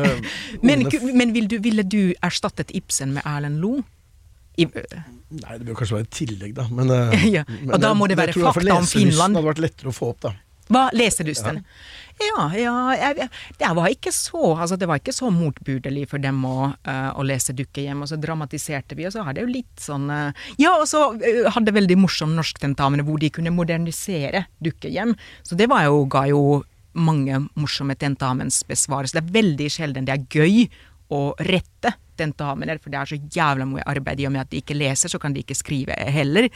Men, 0.65 0.87
men 1.12 1.35
vil 1.37 1.51
du, 1.51 1.59
ville 1.64 1.85
du 1.85 2.14
erstattet 2.25 2.73
Ibsen 2.79 3.12
med 3.18 3.29
Erlend 3.29 3.61
Lo? 3.61 3.77
I, 4.59 4.64
Nei, 4.66 5.59
det 5.61 5.68
bør 5.68 5.77
kanskje 5.83 5.99
være 5.99 6.07
et 6.09 6.14
tillegg, 6.16 6.55
da. 6.57 6.64
Men, 6.73 6.88
ja, 7.31 7.44
og 7.68 7.77
da 7.79 7.92
må 7.94 8.09
det 8.11 8.16
være 8.18 8.33
fakta 8.35 8.79
om 8.81 8.88
Finland. 8.88 9.37
Det 9.37 9.42
hadde 9.42 9.51
vært 9.53 9.61
lettere 9.62 9.92
å 9.92 9.94
få 9.94 10.09
opp, 10.14 10.23
da. 10.25 10.33
Hva 10.68 10.88
Leselysten? 10.96 11.62
Ja. 11.62 11.96
Ja, 12.18 12.48
jeg, 12.98 13.28
det 13.61 13.68
var 13.78 13.90
ikke 13.92 14.11
så 14.14 14.57
altså 14.57 14.74
det 14.78 14.88
var 14.90 14.98
ikke 14.98 15.14
så 15.14 15.31
motbudelig 15.31 16.09
for 16.11 16.22
dem 16.22 16.40
å, 16.46 16.72
uh, 16.74 17.11
å 17.14 17.26
lese 17.26 17.54
'Dukkehjem', 17.54 18.00
og 18.02 18.11
så 18.11 18.18
dramatiserte 18.18 18.98
vi, 18.98 19.07
og 19.07 19.14
så 19.14 19.22
hadde 19.22 19.38
det 19.38 19.46
jo 19.46 19.52
litt 19.52 19.83
sånn 19.83 20.09
uh, 20.11 20.48
Ja, 20.59 20.74
og 20.81 20.88
så 20.90 21.04
uh, 21.14 21.50
hadde 21.54 21.76
veldig 21.76 21.98
morsom 22.00 22.35
norsktentamen 22.35 23.04
hvor 23.07 23.22
de 23.22 23.31
kunne 23.31 23.54
modernisere 23.54 24.48
'Dukkehjem'. 24.59 25.14
Så 25.46 25.59
det 25.59 25.70
var 25.70 25.87
jo, 25.87 26.02
ga 26.11 26.26
jo 26.33 26.42
mange 26.98 27.44
morsomme 27.54 27.94
tentamensbesvarelser. 27.94 29.20
Det 29.20 29.28
er 29.28 29.38
veldig 29.38 29.70
sjelden 29.70 30.09
det 30.09 30.16
er 30.16 30.26
gøy 30.26 30.66
å 31.14 31.22
rette 31.46 31.94
tentamener, 32.18 32.81
for 32.83 32.92
det 32.92 33.00
er 33.00 33.12
så 33.12 33.20
jævla 33.38 33.66
mye 33.68 33.87
arbeid. 33.88 34.20
I 34.20 34.28
og 34.28 34.35
med 34.37 34.44
at 34.44 34.52
de 34.52 34.62
ikke 34.62 34.76
leser, 34.76 35.12
så 35.12 35.20
kan 35.22 35.35
de 35.35 35.44
ikke 35.44 35.57
skrive 35.59 35.96
heller. 36.12 36.50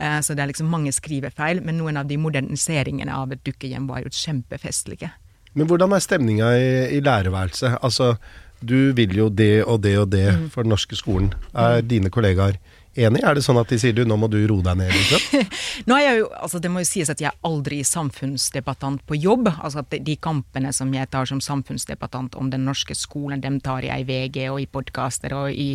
Uh, 0.00 0.18
så 0.24 0.34
det 0.34 0.44
er 0.44 0.52
liksom 0.52 0.70
mange 0.72 0.94
skrivefeil. 0.94 1.62
Men 1.64 1.80
noen 1.82 2.00
av 2.00 2.08
de 2.08 2.18
moderniseringene 2.20 3.14
av 3.14 3.34
et 3.34 3.44
dukkehjem 3.46 3.88
var 3.90 4.04
jo 4.04 4.14
kjempefestlige. 4.14 5.12
Men 5.58 5.68
hvordan 5.68 5.94
er 5.94 6.04
stemninga 6.04 6.52
i, 6.58 6.68
i 6.98 7.00
lærerværelset? 7.02 7.80
Altså, 7.82 8.14
du 8.60 8.92
vil 8.94 9.14
jo 9.16 9.28
det 9.30 9.64
og 9.64 9.82
det 9.82 9.94
og 9.98 10.10
det 10.12 10.26
mm. 10.34 10.48
for 10.54 10.66
den 10.66 10.74
norske 10.74 10.98
skolen. 10.98 11.32
Er 11.54 11.80
mm. 11.80 11.88
dine 11.88 12.10
kollegaer 12.14 12.58
enig? 12.96 13.22
Er 13.24 13.36
det 13.36 13.42
sånn 13.44 13.58
at 13.60 13.70
de 13.72 13.78
sier 13.80 13.94
du, 13.96 14.04
nå 14.08 14.16
må 14.20 14.28
du 14.30 14.38
roe 14.48 14.64
deg 14.64 14.78
ned? 14.80 14.92
Liksom? 14.94 15.46
nå 15.88 15.96
er 15.98 16.04
jeg 16.04 16.20
jo, 16.22 16.28
altså 16.38 16.60
Det 16.62 16.70
må 16.72 16.82
jo 16.82 16.88
sies 16.90 17.12
at 17.12 17.22
jeg 17.22 17.30
er 17.30 17.48
aldri 17.48 17.80
samfunnsdebattant 17.86 19.04
på 19.08 19.18
jobb. 19.18 19.50
altså 19.52 19.82
at 19.84 19.96
De 20.06 20.16
kampene 20.16 20.72
som 20.76 20.92
jeg 20.94 21.10
tar 21.12 21.28
som 21.30 21.40
samfunnsdebattant 21.44 22.38
om 22.40 22.50
den 22.52 22.64
norske 22.68 22.96
skolen, 22.98 23.42
dem 23.44 23.60
tar 23.64 23.86
jeg 23.86 24.04
i 24.04 24.08
VG 24.08 24.40
og 24.52 24.60
i 24.62 24.68
podkaster 24.70 25.34
og 25.36 25.50
i 25.52 25.70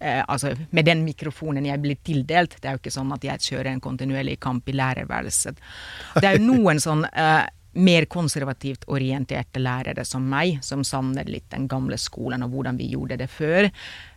eh, 0.00 0.22
altså 0.22 0.54
Med 0.70 0.88
den 0.88 1.04
mikrofonen 1.06 1.66
jeg 1.66 1.82
blir 1.82 2.00
tildelt. 2.04 2.58
Det 2.60 2.68
er 2.68 2.78
jo 2.78 2.84
ikke 2.84 2.96
sånn 2.98 3.12
at 3.16 3.24
jeg 3.24 3.50
kjører 3.50 3.72
en 3.74 3.84
kontinuerlig 3.84 4.40
kamp 4.40 4.68
i 4.68 4.76
lærerværelset. 4.76 5.60
Det 6.20 6.26
er 6.26 6.38
jo 6.38 6.48
noen 6.50 6.82
sånn 6.82 7.06
eh, 7.12 7.46
mer 7.76 8.06
konservativt 8.08 8.86
orienterte 8.92 9.60
lærere 9.60 10.04
som 10.04 10.24
meg, 10.28 10.58
som 10.64 10.84
savner 10.84 11.28
litt 11.28 11.48
den 11.52 11.66
gamle 11.68 11.98
skolen 12.00 12.44
og 12.46 12.54
hvordan 12.54 12.78
vi 12.80 12.90
gjorde 12.92 13.18
det 13.20 13.28
før 13.30 13.68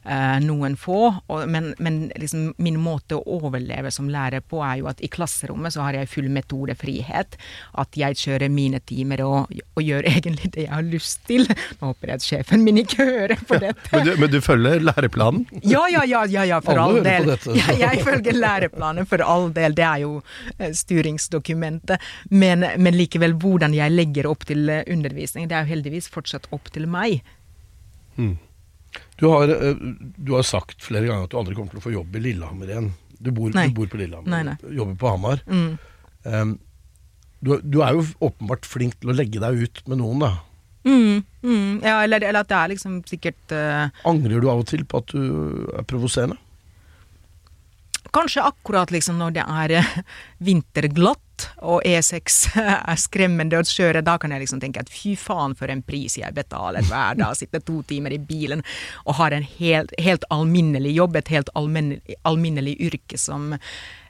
eh, 0.03 0.37
noen 0.43 0.75
få. 0.79 1.01
Og, 1.27 1.45
men, 1.49 1.73
men 1.79 1.99
liksom 2.19 2.53
min 2.61 2.79
måte 2.81 3.17
å 3.17 3.37
overleve 3.39 3.91
som 3.93 4.09
lærer 4.11 4.43
på 4.45 4.61
er 4.65 4.81
jo 4.81 4.89
at 4.91 5.01
i 5.03 5.09
klasserommet 5.11 5.75
så 5.75 5.85
har 5.85 5.97
jeg 5.97 6.11
full 6.11 6.29
metodefrihet. 6.33 7.37
At 7.81 7.99
jeg 7.99 8.19
kjører 8.19 8.51
mine 8.53 8.81
timer 8.89 9.23
og, 9.25 9.53
og 9.75 9.83
gjør 9.85 10.07
egentlig 10.13 10.53
det 10.55 10.67
jeg 10.67 10.73
har 10.73 10.87
lyst 10.87 11.25
til. 11.29 11.47
Nå 11.79 11.91
håper 11.91 12.13
jeg 12.13 12.21
at 12.21 12.27
sjefen 12.27 12.65
min 12.65 12.81
ikke 12.83 13.07
hører 13.09 13.45
på 13.45 13.59
dette. 13.61 13.89
men, 13.93 14.07
du, 14.07 14.13
men, 14.23 14.33
du, 14.33 14.39
følger 14.43 14.83
læreplanen? 14.83 15.45
Ja, 15.63 15.85
ja, 15.91 16.05
ja, 16.07 16.25
ja, 16.29 16.45
ja 16.47 16.61
for 16.63 16.79
Alle 16.79 16.99
all 16.99 17.07
del. 17.07 17.33
Ja, 17.59 17.73
jeg 17.75 18.03
følger 18.05 18.37
læreplanen 18.37 19.07
for 19.09 19.23
all 19.25 19.49
del. 19.55 19.75
Det 19.77 19.85
er 19.85 20.03
jo 20.05 20.19
uh, 20.19 20.69
styringsdokumentet. 20.83 22.01
Men, 22.31 22.65
men 22.77 22.97
likevel 22.97 23.35
hvordan 23.39 23.75
jeg 23.77 23.95
legger 23.95 24.29
opp 24.29 24.45
til 24.49 24.69
uh, 24.71 24.83
undervisning, 24.89 25.49
det 25.49 25.57
er 25.57 25.65
jo 25.65 25.75
heldigvis 25.75 26.09
fortsatt 26.11 26.49
opp 26.55 26.71
til 26.73 26.87
meg. 26.89 27.19
Hmm. 28.17 28.37
Du 29.19 29.27
har, 29.27 29.51
eh, 29.51 29.75
du 30.17 30.33
har, 30.33 30.43
sagt 30.47 30.83
flere 30.83 31.09
ganger 31.09 31.27
at 31.27 31.33
du 31.33 31.37
aldri 31.39 31.57
kommer 31.57 31.75
til 31.75 31.81
å 31.81 31.85
få 31.85 31.93
jobb 31.93 32.15
i 32.15 32.23
Lillehammer 32.29 32.71
igjen. 32.71 32.91
Du 33.19 33.31
bor, 33.35 33.51
du 33.51 33.75
bor 33.75 33.89
på 33.91 33.99
Lillehammer, 33.99 34.31
nei, 34.31 34.43
nei. 34.47 34.75
jobber 34.77 34.95
på 34.99 35.11
Hamar. 35.11 35.41
Mm. 35.49 35.71
Um, 36.23 36.53
du, 37.39 37.57
du, 37.63 37.81
er 37.83 37.95
jo 37.95 38.05
åpenbart 38.23 38.67
flink 38.67 38.97
til 38.99 39.11
å 39.11 39.15
legge 39.15 39.41
deg 39.43 39.63
ut 39.63 39.81
med 39.87 39.99
noen, 40.01 40.23
da. 40.23 40.31
Mm, 40.87 41.23
mm, 41.43 41.71
ja, 41.83 41.97
eller, 42.05 42.23
eller, 42.23 42.43
at 42.43 42.51
det 42.51 42.55
er 42.57 42.71
liksom 42.71 42.93
sikkert 43.07 43.51
uh, 43.51 43.91
Angrer 44.07 44.39
du 44.39 44.47
av 44.47 44.61
og 44.61 44.69
til 44.69 44.85
på 44.87 45.01
at 45.01 45.11
du 45.11 45.67
er 45.75 45.83
provoserende? 45.87 46.39
Kanskje 48.15 48.45
akkurat 48.47 48.91
liksom 48.95 49.19
når 49.19 49.35
det 49.35 49.43
er 49.43 49.75
uh, 49.83 49.89
og 51.61 51.85
E6 51.87 52.39
er 52.63 52.99
skremmende 52.99 53.59
å 53.59 53.65
kjøre, 53.65 54.03
da 54.05 54.17
kan 54.21 54.33
jeg 54.33 54.43
liksom 54.43 54.61
tenke 54.63 54.83
at 54.83 54.91
fy 54.91 55.15
faen 55.19 55.55
for 55.57 55.71
en 55.71 55.83
pris 55.85 56.17
jeg 56.19 56.35
betaler 56.35 56.85
hver 56.89 57.19
dag. 57.19 57.37
Sitter 57.37 57.63
to 57.63 57.81
timer 57.89 58.15
i 58.15 58.21
bilen 58.21 58.63
og 59.05 59.17
har 59.21 59.35
en 59.35 59.45
helt, 59.59 59.93
helt 60.01 60.27
alminnelig 60.33 60.95
jobb, 60.97 61.19
et 61.19 61.33
helt 61.33 61.51
alminnelig 61.57 62.75
yrke 62.89 63.19
som 63.19 63.53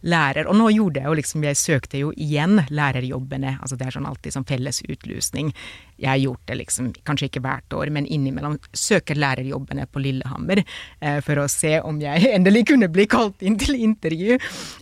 lærer. 0.02 0.48
Og 0.50 0.58
nå 0.58 0.70
gjorde 0.76 1.02
jeg 1.02 1.10
jo 1.10 1.18
liksom, 1.20 1.46
jeg 1.48 1.60
søkte 1.60 2.02
jo 2.02 2.12
igjen 2.16 2.64
lærerjobbene. 2.70 3.58
altså 3.62 3.78
Det 3.80 3.88
er 3.88 3.98
sånn 3.98 4.10
alltid 4.10 4.36
sånn 4.36 4.48
felles 4.50 4.82
utlysning. 4.88 5.54
Jeg 6.00 6.10
har 6.10 6.22
gjort 6.22 6.46
det 6.48 6.60
liksom, 6.62 6.92
kanskje 7.08 7.28
ikke 7.28 7.44
hvert 7.44 7.76
år, 7.76 7.92
men 7.92 8.08
innimellom 8.08 8.56
søker 8.72 9.20
lærerjobbene 9.20 9.86
på 9.92 10.04
Lillehammer 10.04 10.62
eh, 10.64 11.20
for 11.26 11.42
å 11.42 11.48
se 11.52 11.76
om 11.84 12.00
jeg 12.02 12.30
endelig 12.36 12.70
kunne 12.72 12.90
bli 12.92 13.06
kalt 13.10 13.44
inn 13.44 13.58
til 13.60 13.76
intervju. 13.76 14.40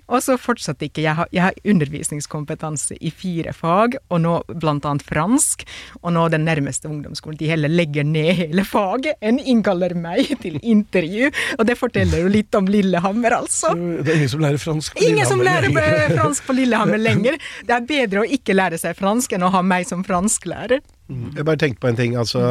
Og 0.08 0.22
så 0.24 0.38
fortsatte 0.40 0.88
ikke. 0.88 1.04
Jeg 1.08 1.18
har, 1.18 1.32
jeg 1.34 1.46
har 1.48 1.58
undervisningskompetanse 1.68 3.00
i 3.02 3.12
fire 3.12 3.54
fag, 3.58 3.98
og 4.14 4.22
nå 4.24 4.36
blant 4.54 4.86
annet 4.86 5.06
fransk. 5.06 5.66
Og 6.04 6.14
nå 6.14 6.28
den 6.34 6.46
nærmeste 6.48 6.90
ungdomsskolen, 6.92 7.40
de 7.42 7.50
heller 7.52 7.72
legger 7.72 8.06
ned 8.08 8.34
hele 8.38 8.66
faget 8.68 9.18
enn 9.26 9.42
innkaller 9.42 9.96
meg 9.98 10.32
til 10.44 10.60
intervju. 10.62 11.32
Og 11.58 11.66
det 11.68 11.78
forteller 11.80 12.24
jo 12.26 12.32
litt 12.32 12.56
om 12.58 12.70
Lillehammer, 12.70 13.40
altså. 13.42 13.74
Det 13.74 14.14
er 14.14 14.22
ingen 14.22 14.34
som 14.36 14.44
lærer 14.44 14.62
fransk? 14.62 15.07
Ingen 15.12 15.30
som 15.30 15.44
lærer 15.44 15.72
fransk 16.14 16.48
på 16.48 16.56
Lillehammer 16.58 17.02
lenger. 17.08 17.38
Det 17.66 17.76
er 17.76 17.88
bedre 17.90 18.24
å 18.24 18.30
ikke 18.38 18.56
lære 18.58 18.80
seg 18.82 18.98
fransk 19.00 19.38
enn 19.38 19.46
å 19.48 19.52
ha 19.54 19.64
meg 19.66 19.88
som 19.90 20.04
fransklærer. 20.08 20.84
Mm. 21.08 21.32
Jeg 21.38 21.48
bare 21.48 21.62
tenkte 21.64 21.84
på 21.84 21.92
en 21.92 22.00
ting. 22.00 22.16
altså 22.20 22.44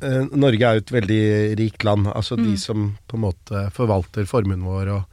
eh, 0.00 0.22
Norge 0.32 0.68
er 0.68 0.78
jo 0.78 0.84
et 0.84 0.94
veldig 0.98 1.22
rikt 1.60 1.86
land. 1.86 2.10
Altså 2.12 2.38
mm. 2.38 2.46
de 2.46 2.56
som 2.60 2.88
på 3.06 3.18
en 3.18 3.26
måte 3.28 3.66
forvalter 3.76 4.28
formuen 4.28 4.64
vår 4.66 4.92
og 4.94 5.04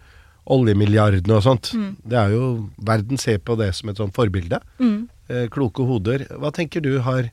oljemilliardene 0.53 1.37
og 1.37 1.45
sånt. 1.45 1.71
Mm. 1.77 1.95
Det 2.03 2.19
er 2.19 2.35
jo 2.35 2.49
Verden 2.83 3.19
ser 3.21 3.39
på 3.39 3.55
det 3.59 3.71
som 3.77 3.91
et 3.91 4.01
sånt 4.01 4.15
forbilde. 4.15 4.59
Mm. 4.79 5.07
Eh, 5.31 5.47
kloke 5.53 5.85
hoder. 5.87 6.27
Hva 6.39 6.51
tenker 6.55 6.83
du, 6.83 6.97
har, 7.05 7.31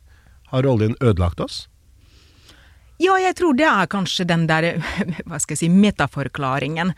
har 0.53 0.69
oljen 0.69 0.97
ødelagt 1.01 1.43
oss? 1.43 1.65
Ja, 3.01 3.17
jeg 3.17 3.39
tror 3.39 3.57
det 3.57 3.65
er 3.65 3.89
kanskje 3.91 4.27
den 4.29 4.47
der, 4.51 4.75
hva 5.29 5.41
skal 5.41 5.57
jeg 5.57 5.65
si, 5.65 5.73
metaforklaringen. 5.73 6.93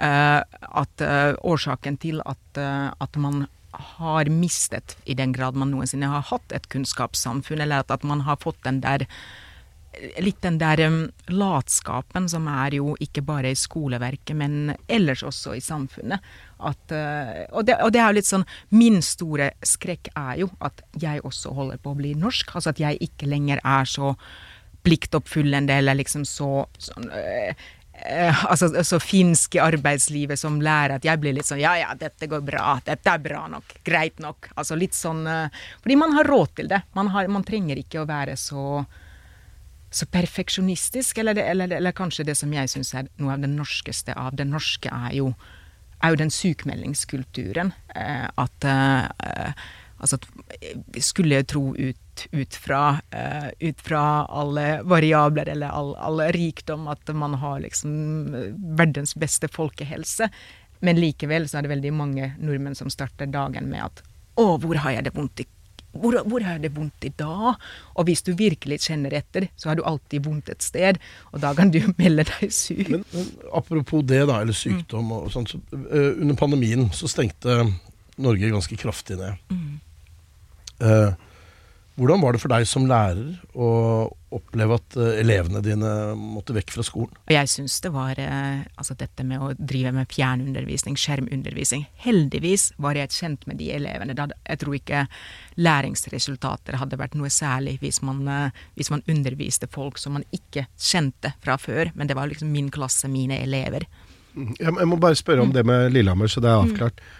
Uh, 0.00 0.40
at 0.80 1.02
uh, 1.04 1.34
årsaken 1.44 1.98
til 2.00 2.22
at, 2.24 2.46
uh, 2.56 2.88
at 3.04 3.16
man 3.20 3.44
har 3.72 4.30
mistet, 4.32 4.96
i 5.04 5.14
den 5.14 5.34
grad 5.36 5.58
man 5.60 5.74
noensinne 5.74 6.08
har 6.08 6.24
hatt 6.30 6.54
et 6.56 6.68
kunnskapssamfunn, 6.72 7.60
eller 7.60 7.84
at, 7.84 7.92
at 7.92 8.06
man 8.06 8.24
har 8.26 8.40
fått 8.40 8.62
den 8.64 8.82
der 8.84 9.06
Litt 10.22 10.38
den 10.44 10.54
der 10.60 10.78
um, 10.86 11.00
latskapen 11.34 12.28
som 12.30 12.44
er 12.46 12.76
jo 12.76 12.92
ikke 13.02 13.24
bare 13.26 13.50
i 13.50 13.56
skoleverket, 13.58 14.36
men 14.38 14.76
ellers 14.86 15.24
også 15.26 15.56
i 15.58 15.62
samfunnet. 15.64 16.22
At, 16.62 16.94
uh, 16.94 17.40
og, 17.50 17.64
det, 17.66 17.74
og, 17.82 17.90
det, 17.90 17.98
er 17.98 18.06
jo 18.06 18.16
litt 18.20 18.28
sånn 18.28 18.46
Min 18.70 19.00
store 19.02 19.48
skrekk 19.66 20.12
er 20.14 20.44
jo 20.44 20.48
at 20.62 20.84
jeg 20.94 21.24
også 21.26 21.50
holder 21.58 21.82
på 21.82 21.90
å 21.90 21.98
bli 21.98 22.14
norsk. 22.14 22.54
Altså 22.54 22.70
at 22.70 22.78
jeg 22.78 23.02
ikke 23.02 23.32
lenger 23.34 23.58
er 23.66 23.90
så 23.90 24.14
pliktoppfyllende 24.86 25.80
eller 25.82 25.98
liksom 25.98 26.22
så 26.22 26.68
sånn, 26.78 27.10
uh, 27.10 27.50
eh, 27.50 27.68
altså, 28.00 28.70
altså 28.70 29.00
finsk 29.02 29.56
i 29.58 29.62
arbeidslivet 29.62 30.40
som 30.40 30.60
lærer 30.62 30.96
at 30.96 31.04
jeg 31.04 31.20
blir 31.20 31.34
litt 31.36 31.48
sånn 31.48 31.60
ja 31.60 31.74
ja, 31.80 31.90
dette 31.98 32.28
går 32.30 32.42
bra, 32.46 32.78
dette 32.86 33.12
er 33.12 33.22
bra 33.22 33.44
nok, 33.52 33.76
greit 33.86 34.20
nok. 34.22 34.50
Altså 34.54 34.78
litt 34.78 34.96
sånn 34.96 35.26
eh, 35.28 35.62
Fordi 35.82 35.98
man 36.00 36.16
har 36.16 36.28
råd 36.28 36.56
til 36.60 36.70
det. 36.72 36.82
Man, 36.96 37.12
har, 37.14 37.28
man 37.32 37.46
trenger 37.46 37.80
ikke 37.80 38.02
å 38.02 38.08
være 38.08 38.36
så 38.40 38.84
så 39.90 40.06
perfeksjonistisk, 40.06 41.18
eller, 41.18 41.38
eller, 41.42 41.72
eller, 41.74 41.92
kanskje 41.92 42.28
det 42.28 42.36
som 42.38 42.52
jeg 42.54 42.70
syns 42.70 42.92
er 42.94 43.08
noe 43.18 43.34
av 43.34 43.42
det 43.42 43.50
norskeste 43.50 44.14
av 44.14 44.36
det 44.38 44.46
norske, 44.46 44.86
er 44.86 45.16
jo, 45.16 45.32
er 45.98 46.12
jo 46.12 46.20
den 46.20 46.30
sykmeldingskulturen. 46.30 47.72
Eh, 47.98 48.28
at 48.38 48.68
eh, 48.70 49.64
Altså, 50.00 50.16
skulle 51.04 51.40
jeg 51.40 51.48
tro 51.52 51.74
ut, 51.76 52.24
ut, 52.32 52.56
fra, 52.56 52.84
uh, 53.12 53.50
ut, 53.60 53.82
fra, 53.84 54.04
alle 54.42 54.66
variabler 54.88 55.52
eller 55.52 55.68
all, 55.76 55.92
all, 56.00 56.24
rikdom 56.36 56.88
at 56.92 57.12
man 57.12 57.36
har 57.42 57.60
liksom 57.64 58.34
eh, 58.34 58.50
verdens 58.80 59.12
beste 59.18 59.50
folkehelse. 59.52 60.30
Men 60.80 61.00
likevel 61.00 61.48
så 61.48 61.58
er 61.58 61.66
det 61.66 61.74
veldig 61.74 61.92
mange 61.92 62.32
nordmenn 62.40 62.78
som 62.78 62.92
starter 62.92 63.28
dagen 63.28 63.68
med 63.68 63.84
at 63.90 64.04
å, 64.40 64.54
hvor 64.62 64.78
har 64.80 64.96
jeg 64.96 65.10
det 65.10 65.16
vondt 65.16 65.44
i 65.44 65.48
hvor, 65.90 66.14
hvor 66.30 66.44
har 66.46 66.54
jeg 66.54 66.68
det 66.68 66.72
vondt 66.76 67.04
i 67.06 67.10
dag? 67.18 67.58
Og 67.98 68.06
hvis 68.06 68.22
du 68.22 68.30
virkelig 68.38 68.78
kjenner 68.84 69.14
etter, 69.18 69.48
så 69.58 69.70
har 69.70 69.78
du 69.78 69.82
alltid 69.86 70.22
vondt 70.22 70.50
et 70.52 70.62
sted, 70.62 71.00
og 71.32 71.42
da 71.42 71.50
kan 71.58 71.72
du 71.74 71.80
melde 72.00 72.28
deg 72.28 72.54
syk. 72.54 72.92
Men, 72.92 73.04
men 73.10 73.30
apropos 73.58 74.04
det, 74.06 74.22
da, 74.30 74.40
eller 74.44 74.56
sykdom 74.56 75.10
og 75.16 75.30
sånt. 75.34 75.50
Så, 75.50 75.58
uh, 75.74 76.12
under 76.14 76.38
pandemien 76.38 76.86
så 76.94 77.10
stengte 77.10 77.64
Norge 78.20 78.52
ganske 78.52 78.78
kraftig 78.78 79.18
ned. 79.18 79.40
Mm. 79.50 79.80
Eh, 80.80 81.12
hvordan 82.00 82.22
var 82.22 82.32
det 82.32 82.40
for 82.40 82.52
deg 82.52 82.64
som 82.68 82.86
lærer 82.88 83.34
å 83.52 83.68
oppleve 84.32 84.78
at 84.78 84.96
eh, 84.96 85.18
elevene 85.20 85.60
dine 85.64 85.90
måtte 86.16 86.54
vekk 86.56 86.72
fra 86.72 86.84
skolen? 86.86 87.12
Jeg 87.28 87.50
syns 87.52 87.76
det 87.84 87.90
var 87.92 88.20
eh, 88.22 88.62
altså 88.80 88.96
dette 88.96 89.26
med 89.26 89.42
å 89.42 89.50
drive 89.58 89.92
med 89.98 90.08
fjernundervisning, 90.12 90.96
skjermundervisning. 90.96 91.84
Heldigvis 92.06 92.70
var 92.80 92.96
jeg 92.96 93.12
kjent 93.18 93.44
med 93.50 93.60
de 93.60 93.72
elevene. 93.76 94.16
Jeg 94.16 94.62
tror 94.62 94.78
ikke 94.78 95.04
læringsresultater 95.60 96.80
hadde 96.80 97.00
vært 97.00 97.18
noe 97.20 97.32
særlig 97.32 97.76
hvis 97.82 98.00
man, 98.06 98.24
hvis 98.78 98.92
man 98.94 99.04
underviste 99.10 99.68
folk 99.70 100.00
som 100.00 100.16
man 100.16 100.28
ikke 100.32 100.70
kjente 100.78 101.34
fra 101.44 101.58
før. 101.60 101.92
Men 101.94 102.08
det 102.08 102.16
var 102.16 102.30
liksom 102.30 102.54
min 102.54 102.72
klasse, 102.72 103.10
mine 103.12 103.42
elever. 103.44 103.88
Jeg 104.34 104.86
må 104.86 104.96
bare 105.00 105.18
spørre 105.18 105.42
om 105.42 105.50
mm. 105.50 105.54
det 105.56 105.64
med 105.66 105.90
Lillehammer, 105.92 106.30
så 106.30 106.40
det 106.42 106.50
er 106.50 106.62
avklart. 106.62 107.00
Mm. 107.00 107.19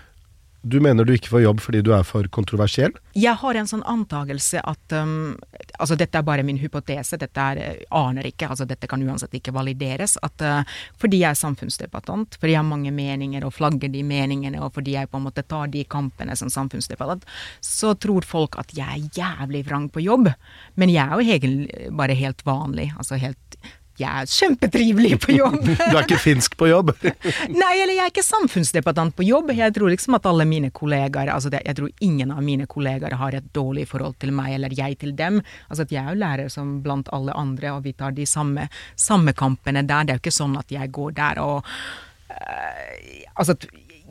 Du 0.62 0.76
mener 0.80 1.06
du 1.08 1.14
ikke 1.14 1.30
får 1.32 1.44
jobb 1.46 1.60
fordi 1.64 1.80
du 1.84 1.92
er 1.96 2.04
for 2.04 2.26
kontroversiell? 2.32 2.92
Jeg 3.16 3.32
har 3.40 3.56
en 3.56 3.68
sånn 3.70 3.84
antakelse 3.88 4.60
at 4.60 4.96
um, 4.96 5.36
Altså, 5.80 5.96
dette 5.96 6.18
er 6.18 6.24
bare 6.26 6.42
min 6.44 6.58
hypotese, 6.60 7.16
dette 7.16 7.40
er, 7.40 7.58
eh, 7.64 7.76
aner 7.96 8.26
ikke, 8.28 8.50
altså 8.52 8.66
dette 8.68 8.84
kan 8.90 9.00
uansett 9.00 9.32
ikke 9.38 9.54
valideres. 9.56 10.18
At 10.20 10.44
uh, 10.44 10.74
fordi 11.00 11.22
jeg 11.22 11.32
er 11.32 11.38
samfunnsdebattant, 11.40 12.36
fordi 12.36 12.52
jeg 12.52 12.60
har 12.60 12.68
mange 12.68 12.92
meninger 12.92 13.46
og 13.48 13.54
flagger 13.56 13.88
de 13.88 14.02
meningene, 14.04 14.60
og 14.60 14.74
fordi 14.76 14.98
jeg 14.98 15.08
på 15.08 15.16
en 15.16 15.24
måte 15.24 15.46
tar 15.48 15.72
de 15.72 15.86
kampene 15.88 16.36
som 16.36 16.52
samfunnsdebattant, 16.52 17.24
så 17.64 17.94
tror 17.96 18.28
folk 18.28 18.60
at 18.60 18.74
jeg 18.76 18.84
er 18.84 19.16
jævlig 19.16 19.64
vrang 19.70 19.88
på 19.88 20.04
jobb. 20.04 20.28
Men 20.76 20.92
jeg 20.92 21.06
er 21.06 21.16
jo 21.16 21.38
egentlig 21.38 21.88
bare 21.96 22.18
helt 22.18 22.44
vanlig, 22.44 22.90
altså 22.98 23.16
helt 23.20 23.60
jeg 24.00 24.22
er 24.22 24.30
kjempetrivelig 24.30 25.18
på 25.24 25.34
jobb. 25.36 25.58
du 25.78 25.82
er 25.84 26.02
ikke 26.02 26.20
finsk 26.20 26.56
på 26.60 26.70
jobb? 26.70 26.92
Nei, 27.62 27.72
eller 27.82 27.94
jeg 27.94 28.04
er 28.04 28.12
ikke 28.12 28.26
samfunnsdebattant 28.26 29.16
på 29.16 29.26
jobb. 29.26 29.52
Jeg 29.56 29.74
tror 29.76 29.92
liksom 29.92 30.16
at 30.18 30.28
alle 30.30 30.46
mine 30.48 30.72
kollegaer, 30.74 31.32
altså 31.34 31.52
det, 31.52 31.62
jeg 31.68 31.78
tror 31.78 31.90
ingen 32.06 32.34
av 32.34 32.42
mine 32.44 32.68
kollegaer 32.70 33.18
har 33.20 33.36
et 33.36 33.50
dårlig 33.56 33.86
forhold 33.90 34.18
til 34.22 34.34
meg, 34.36 34.54
eller 34.58 34.74
jeg 34.76 34.98
til 35.00 35.14
dem. 35.18 35.40
Altså 35.68 35.86
at 35.86 35.94
jeg 35.94 36.02
er 36.04 36.14
jo 36.14 36.22
lærer 36.24 36.52
som 36.52 36.78
blant 36.84 37.10
alle 37.16 37.36
andre, 37.36 37.74
og 37.76 37.84
vi 37.86 37.94
tar 37.96 38.16
de 38.16 38.26
samme, 38.28 38.68
samme 38.98 39.36
kampene 39.36 39.84
der. 39.86 40.06
Det 40.06 40.14
er 40.14 40.20
jo 40.20 40.24
ikke 40.24 40.38
sånn 40.40 40.56
at 40.60 40.72
jeg 40.74 40.94
går 40.94 41.16
der 41.20 41.42
og 41.44 41.60
uh, 41.64 42.88
Altså 43.40 43.54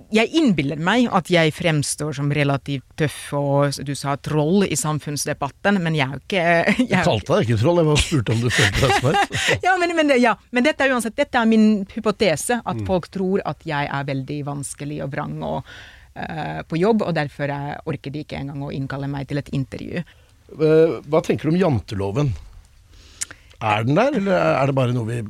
jeg 0.10 0.32
innbiller 0.40 0.80
meg 0.82 1.06
at 1.14 1.30
jeg 1.30 1.52
fremstår 1.54 2.16
som 2.18 2.32
relativt 2.34 2.86
tøff 2.98 3.18
og 3.38 3.78
du 3.86 3.92
sa 3.98 4.16
troll 4.18 4.66
i 4.66 4.78
samfunnsdebatten, 4.80 5.78
men 5.84 5.98
jeg 5.98 6.08
er 6.08 6.16
jo 6.16 6.22
ikke 6.24 6.46
Jeg, 6.46 6.88
jeg 6.90 7.06
kalte 7.06 7.36
deg 7.36 7.46
ikke 7.46 7.60
troll, 7.62 7.82
jeg 7.82 7.90
bare 7.90 8.04
spurte 8.04 8.34
om 8.34 8.42
du 8.42 8.50
følte 8.50 8.82
deg 8.82 8.96
smart. 8.98 9.38
ja, 9.68 9.76
men, 9.82 9.94
men, 10.00 10.14
ja, 10.18 10.34
men, 10.50 10.66
dette 10.66 10.86
er 10.86 10.96
uansett 10.96 11.18
dette 11.20 11.38
er 11.38 11.50
min 11.50 11.68
hypotese, 11.94 12.58
at 12.60 12.82
mm. 12.82 12.86
folk 12.90 13.10
tror 13.14 13.44
at 13.50 13.62
jeg 13.70 13.90
er 14.00 14.08
veldig 14.10 14.40
vanskelig 14.48 15.02
og 15.06 15.12
vrang 15.14 15.36
og, 15.46 15.74
uh, 16.18 16.62
på 16.66 16.80
jobb, 16.82 17.06
og 17.06 17.14
derfor 17.18 17.54
orker 17.94 18.16
de 18.16 18.26
ikke 18.26 18.40
engang 18.42 18.66
å 18.66 18.74
innkalle 18.74 19.10
meg 19.12 19.30
til 19.30 19.42
et 19.44 19.54
intervju. 19.54 20.02
Uh, 20.56 20.98
hva 21.06 21.22
tenker 21.26 21.50
du 21.50 21.54
om 21.54 21.62
janteloven? 21.68 22.34
Er 23.60 23.86
den 23.86 24.00
der, 24.00 24.18
eller 24.18 24.56
er 24.56 24.72
det 24.72 24.78
bare 24.78 24.96
noe 24.96 25.06
vi 25.06 25.22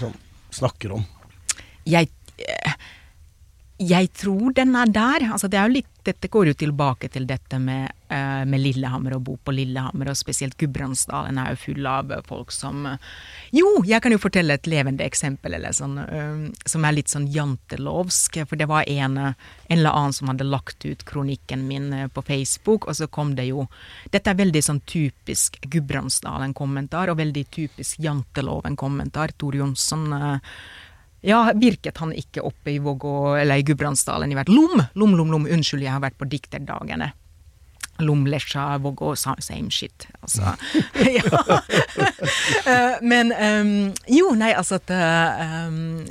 sånn, 0.00 0.16
snakker 0.56 0.96
om? 0.96 1.04
Jeg 1.84 2.08
uh, 2.40 2.79
jeg 3.80 4.10
tror 4.12 4.52
den 4.52 4.74
er 4.76 4.90
der. 4.92 5.24
Altså 5.32 5.48
det 5.48 5.56
er 5.56 5.68
jo 5.68 5.78
litt, 5.78 5.88
dette 6.04 6.28
går 6.32 6.50
jo 6.50 6.56
tilbake 6.62 7.08
til 7.12 7.24
dette 7.28 7.56
med, 7.60 7.88
uh, 8.12 8.42
med 8.44 8.60
Lillehammer 8.60 9.14
og 9.16 9.22
bo 9.24 9.36
på 9.40 9.54
Lillehammer, 9.56 10.10
og 10.12 10.18
spesielt 10.20 10.58
Gudbrandsdalen 10.60 11.38
er 11.40 11.54
jo 11.54 11.60
full 11.62 11.88
av 11.88 12.12
folk 12.28 12.52
som 12.52 12.84
uh, 12.84 12.98
Jo, 13.56 13.78
jeg 13.88 14.02
kan 14.04 14.12
jo 14.12 14.20
fortelle 14.20 14.58
et 14.58 14.68
levende 14.68 15.06
eksempel 15.06 15.56
eller 15.56 15.72
sånn, 15.76 15.96
uh, 15.96 16.50
som 16.68 16.84
er 16.84 16.96
litt 16.98 17.12
sånn 17.12 17.30
jantelovsk. 17.32 18.42
For 18.50 18.60
det 18.60 18.68
var 18.68 18.84
en, 18.84 19.16
en 19.16 19.78
eller 19.78 19.96
annen 19.96 20.16
som 20.16 20.28
hadde 20.28 20.48
lagt 20.48 20.84
ut 20.84 21.06
kronikken 21.08 21.64
min 21.68 21.88
på 22.12 22.24
Facebook, 22.26 22.84
og 22.84 23.00
så 23.00 23.08
kom 23.08 23.32
det 23.38 23.48
jo 23.48 23.64
Dette 24.12 24.32
er 24.32 24.40
veldig 24.42 24.60
sånn 24.64 24.82
typisk 24.88 25.56
Gudbrandsdalen-kommentar, 25.72 27.08
og 27.08 27.20
veldig 27.22 27.46
typisk 27.54 28.00
janteloven-kommentar. 28.04 29.32
Tor 29.40 29.56
Jonsson 29.56 30.10
ja, 31.20 31.52
virket 31.56 32.00
han 32.00 32.12
ikke 32.16 32.44
oppe 32.48 32.74
i 32.74 32.78
Vågå, 32.80 33.36
eller 33.36 33.60
i 33.60 33.64
Gudbrandsdalen 33.66 34.32
i 34.32 34.38
hvert 34.38 34.52
Lom, 34.52 34.80
lom, 34.94 35.16
lom, 35.18 35.32
lom, 35.34 35.48
unnskyld, 35.50 35.84
jeg 35.84 35.92
har 35.92 36.04
vært 36.04 36.18
på 36.20 36.28
dikterdagene. 36.30 37.12
Lomlesja, 38.00 38.78
Vågå, 38.80 39.12
same 39.16 39.70
shit. 39.70 40.06
Altså. 40.20 40.54
ja. 41.18 41.58
Eh, 42.66 42.96
men 43.02 43.32
um, 43.32 43.92
Jo, 44.08 44.30
nei, 44.38 44.50
altså 44.56 44.78
at 44.78 44.90
um, 45.68 46.06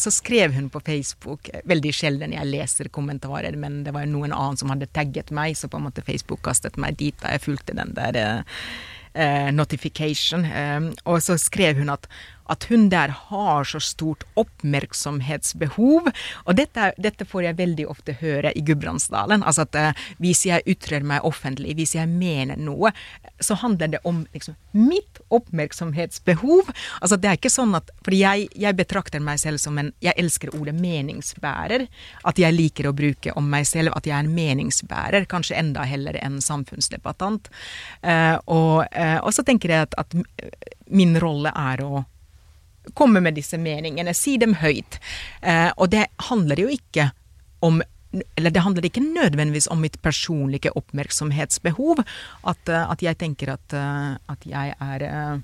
Så 0.00 0.12
skrev 0.14 0.54
hun 0.56 0.70
på 0.72 0.80
Facebook 0.84 1.50
Veldig 1.68 1.92
sjelden 1.94 2.32
jeg 2.32 2.48
leser 2.48 2.88
kommentarer, 2.92 3.56
men 3.60 3.82
det 3.84 3.92
var 3.94 4.08
noen 4.08 4.32
annen 4.32 4.58
som 4.60 4.72
hadde 4.72 4.88
tagget 4.96 5.32
meg, 5.34 5.56
så 5.58 5.68
på 5.68 5.80
en 5.80 5.88
måte 5.90 6.04
Facebook 6.06 6.42
kastet 6.46 6.80
meg 6.80 6.96
dit 7.00 7.16
da 7.22 7.34
jeg 7.34 7.44
fulgte 7.44 7.76
den 7.76 7.92
der 7.96 8.18
uh, 8.40 9.50
notification. 9.52 10.48
Um, 10.48 10.90
og 11.04 11.20
så 11.24 11.36
skrev 11.40 11.78
hun 11.82 11.92
at 11.92 12.08
at 12.52 12.66
hun 12.68 12.88
der 12.92 13.12
har 13.30 13.64
så 13.64 13.80
stort 13.80 14.24
oppmerksomhetsbehov. 14.40 16.10
Og 16.44 16.56
dette, 16.58 16.90
dette 17.00 17.26
får 17.28 17.48
jeg 17.48 17.58
veldig 17.60 17.86
ofte 17.90 18.16
høre 18.20 18.52
i 18.52 18.62
Gudbrandsdalen. 18.64 19.44
Altså 19.46 19.64
at 19.64 19.78
uh, 19.80 20.04
hvis 20.22 20.44
jeg 20.48 20.64
ytrer 20.68 21.06
meg 21.06 21.24
offentlig, 21.24 21.76
hvis 21.78 21.96
jeg 21.96 22.10
mener 22.10 22.60
noe, 22.60 22.92
så 23.40 23.56
handler 23.58 23.94
det 23.96 24.02
om 24.04 24.22
liksom, 24.32 24.56
mitt 24.76 25.20
oppmerksomhetsbehov. 25.34 26.70
Altså 27.00 27.18
det 27.20 27.30
er 27.30 27.40
ikke 27.40 27.52
sånn 27.52 27.74
at 27.76 27.90
For 28.04 28.14
jeg, 28.14 28.48
jeg, 28.52 28.76
betrakter 28.76 29.22
meg 29.22 29.40
selv 29.40 29.60
som 29.62 29.78
en 29.80 29.92
Jeg 30.04 30.16
elsker 30.20 30.52
ordet 30.54 30.74
meningsbærer. 30.76 31.86
At 32.28 32.38
jeg 32.40 32.54
liker 32.56 32.88
å 32.90 32.96
bruke 32.96 33.32
om 33.38 33.48
meg 33.50 33.66
selv 33.68 33.94
at 33.96 34.06
jeg 34.06 34.16
er 34.16 34.26
en 34.26 34.34
meningsbærer. 34.34 35.28
Kanskje 35.30 35.58
enda 35.58 35.84
heller 35.88 36.18
en 36.20 36.40
samfunnsdebattant. 36.44 37.48
Uh, 38.04 38.36
og, 38.44 38.84
uh, 38.92 39.20
og, 39.22 39.30
så 39.34 39.44
tenker 39.46 39.72
jeg 39.72 39.88
at, 39.88 39.96
at 39.98 40.14
min 40.92 41.16
rolle 41.20 41.52
er 41.54 41.82
å 41.84 42.04
komme 42.94 43.22
med 43.24 43.38
disse 43.38 43.58
meningene, 43.60 44.14
si 44.14 44.36
dem 44.40 44.58
høyt. 44.60 45.00
Eh, 45.40 45.70
og 45.76 45.90
det 45.94 46.06
handler 46.28 46.60
jo 46.60 46.70
ikke 46.74 47.10
om 47.64 47.82
eller 48.36 48.52
det 48.54 48.62
handler 48.62 48.84
ikke 48.86 49.02
nødvendigvis 49.02 49.66
om 49.74 49.80
mitt 49.82 49.96
personlige 50.02 50.70
oppmerksomhetsbehov. 50.78 52.04
At, 52.46 52.68
eh, 52.68 52.90
at 52.90 53.02
jeg 53.02 53.18
tenker 53.18 53.50
at, 53.56 53.74
eh, 53.74 54.14
at, 54.30 54.46
jeg 54.46 54.74
er 54.80 55.02
eh, 55.02 55.40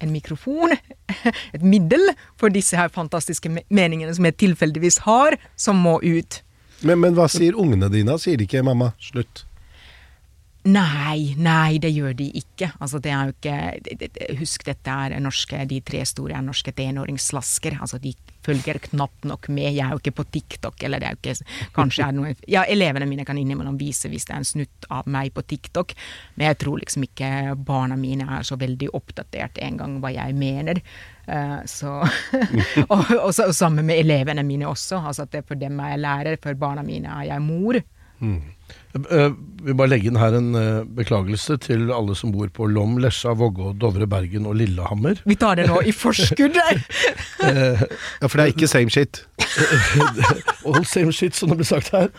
en 0.00 0.12
mikrofon, 0.12 0.72
et 1.54 1.62
middel, 1.62 2.14
for 2.40 2.48
disse 2.48 2.76
her 2.76 2.88
fantastiske 2.88 3.52
meningene 3.68 4.14
som 4.16 4.24
jeg 4.24 4.38
tilfeldigvis 4.46 5.02
har, 5.04 5.36
som 5.56 5.76
må 5.76 5.98
ut. 6.00 6.40
Men, 6.80 7.02
men 7.02 7.12
hva 7.18 7.28
sier 7.28 7.58
ungene 7.58 7.90
dine? 7.92 8.16
Sier 8.16 8.40
de 8.40 8.48
ikke 8.48 8.64
'mamma, 8.64 8.94
slutt'? 8.96 9.44
Nei, 10.68 11.32
nei, 11.40 11.78
det 11.80 11.88
gjør 11.94 12.12
de 12.18 12.26
ikke. 12.36 12.66
Altså, 12.84 12.98
det 13.00 13.12
er 13.16 13.30
jo 13.30 13.32
ikke 13.32 14.34
Husk, 14.36 14.66
dette 14.68 14.92
er 14.92 15.14
norske, 15.24 15.56
de 15.70 15.78
tre 15.80 16.02
store 16.04 16.34
er 16.36 16.44
norske 16.44 16.74
tenåringsslasker. 16.76 17.78
Altså, 17.80 17.96
de 18.02 18.12
følger 18.44 18.76
knapt 18.90 19.24
nok 19.24 19.48
med. 19.48 19.70
Jeg 19.72 19.86
er 19.86 19.94
jo 19.94 20.02
ikke 20.02 20.18
på 20.18 20.26
TikTok, 20.36 20.84
eller 20.84 21.00
det 21.00 21.08
er 21.08 21.16
jo 21.16 21.20
ikke 21.22 21.72
Kanskje 21.76 22.04
er 22.04 22.12
det 22.12 22.20
noe 22.20 22.34
Ja, 22.50 22.66
elevene 22.68 23.08
mine 23.08 23.24
kan 23.24 23.40
innimellom 23.40 23.78
vise 23.80 24.10
hvis 24.12 24.28
det 24.28 24.36
er 24.36 24.42
en 24.42 24.50
snutt 24.50 24.90
av 24.92 25.08
meg 25.08 25.32
på 25.32 25.46
TikTok, 25.48 25.96
men 26.36 26.50
jeg 26.50 26.60
tror 26.60 26.80
liksom 26.82 27.08
ikke 27.08 27.32
barna 27.56 27.96
mine 28.00 28.28
er 28.28 28.44
så 28.44 28.60
veldig 28.60 28.92
oppdatert 29.00 29.60
engang 29.64 29.96
hva 30.04 30.12
jeg 30.12 30.36
mener. 30.36 30.84
Uh, 31.24 31.60
så 31.64 32.02
og, 32.92 33.00
og, 33.00 33.32
og, 33.32 33.54
sammen 33.56 33.88
med 33.88 34.04
elevene 34.04 34.44
mine 34.44 34.68
også. 34.68 35.00
Altså 35.00 35.24
at 35.24 35.32
det 35.32 35.46
for 35.48 35.56
dem 35.56 35.80
er 35.80 35.94
jeg 35.94 36.04
lærer, 36.04 36.40
for 36.42 36.64
barna 36.68 36.84
mine 36.84 37.16
er 37.16 37.30
jeg 37.32 37.48
mor. 37.48 37.80
Mm. 38.20 38.40
Uh, 38.90 39.30
vil 39.62 39.76
bare 39.78 39.92
legge 39.92 40.08
inn 40.10 40.18
her 40.18 40.34
en 40.34 40.48
uh, 40.56 40.80
beklagelse 40.98 41.54
til 41.62 41.92
alle 41.94 42.16
som 42.18 42.32
bor 42.34 42.48
på 42.50 42.66
Lom, 42.66 42.96
Lesja, 42.98 43.36
Vågå, 43.38 43.70
Dovre, 43.78 44.08
Bergen 44.10 44.48
og 44.50 44.56
Lillehammer. 44.58 45.20
Vi 45.30 45.36
tar 45.38 45.60
det 45.60 45.68
nå 45.70 45.78
i 45.86 45.94
forskudd 45.94 46.58
uh, 46.58 46.72
ja, 47.44 48.26
for 48.26 48.34
det 48.34 48.42
er 48.42 48.50
ikke 48.50 48.70
same 48.70 48.90
shit. 48.90 49.22
All 50.66 50.82
same 50.82 51.14
shit, 51.14 51.38
som 51.38 51.52
det 51.52 51.60
blir 51.60 51.70
sagt 51.70 51.94
her. 51.94 52.10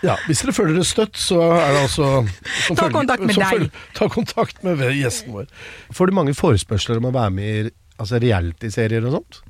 ja, 0.00 0.16
Hvis 0.24 0.40
dere 0.40 0.56
føler 0.56 0.78
dere 0.78 0.88
støtt, 0.88 1.20
så 1.20 1.42
er 1.52 1.74
det 1.74 1.82
altså 1.84 2.10
Ta 2.78 2.88
kontakt 2.88 3.26
med 3.28 3.36
deg. 3.36 3.50
Følger, 3.50 3.88
ta 3.98 4.08
kontakt 4.12 4.64
med 4.64 4.86
gjesten 4.96 5.36
vår. 5.36 5.50
Får 5.92 6.08
du 6.08 6.16
mange 6.16 6.36
forespørsler 6.38 7.02
om 7.02 7.10
å 7.10 7.16
være 7.18 7.36
med 7.36 7.50
i 7.66 7.74
altså 8.00 8.20
realityserier 8.20 9.04
og 9.08 9.18
sånt? 9.18 9.40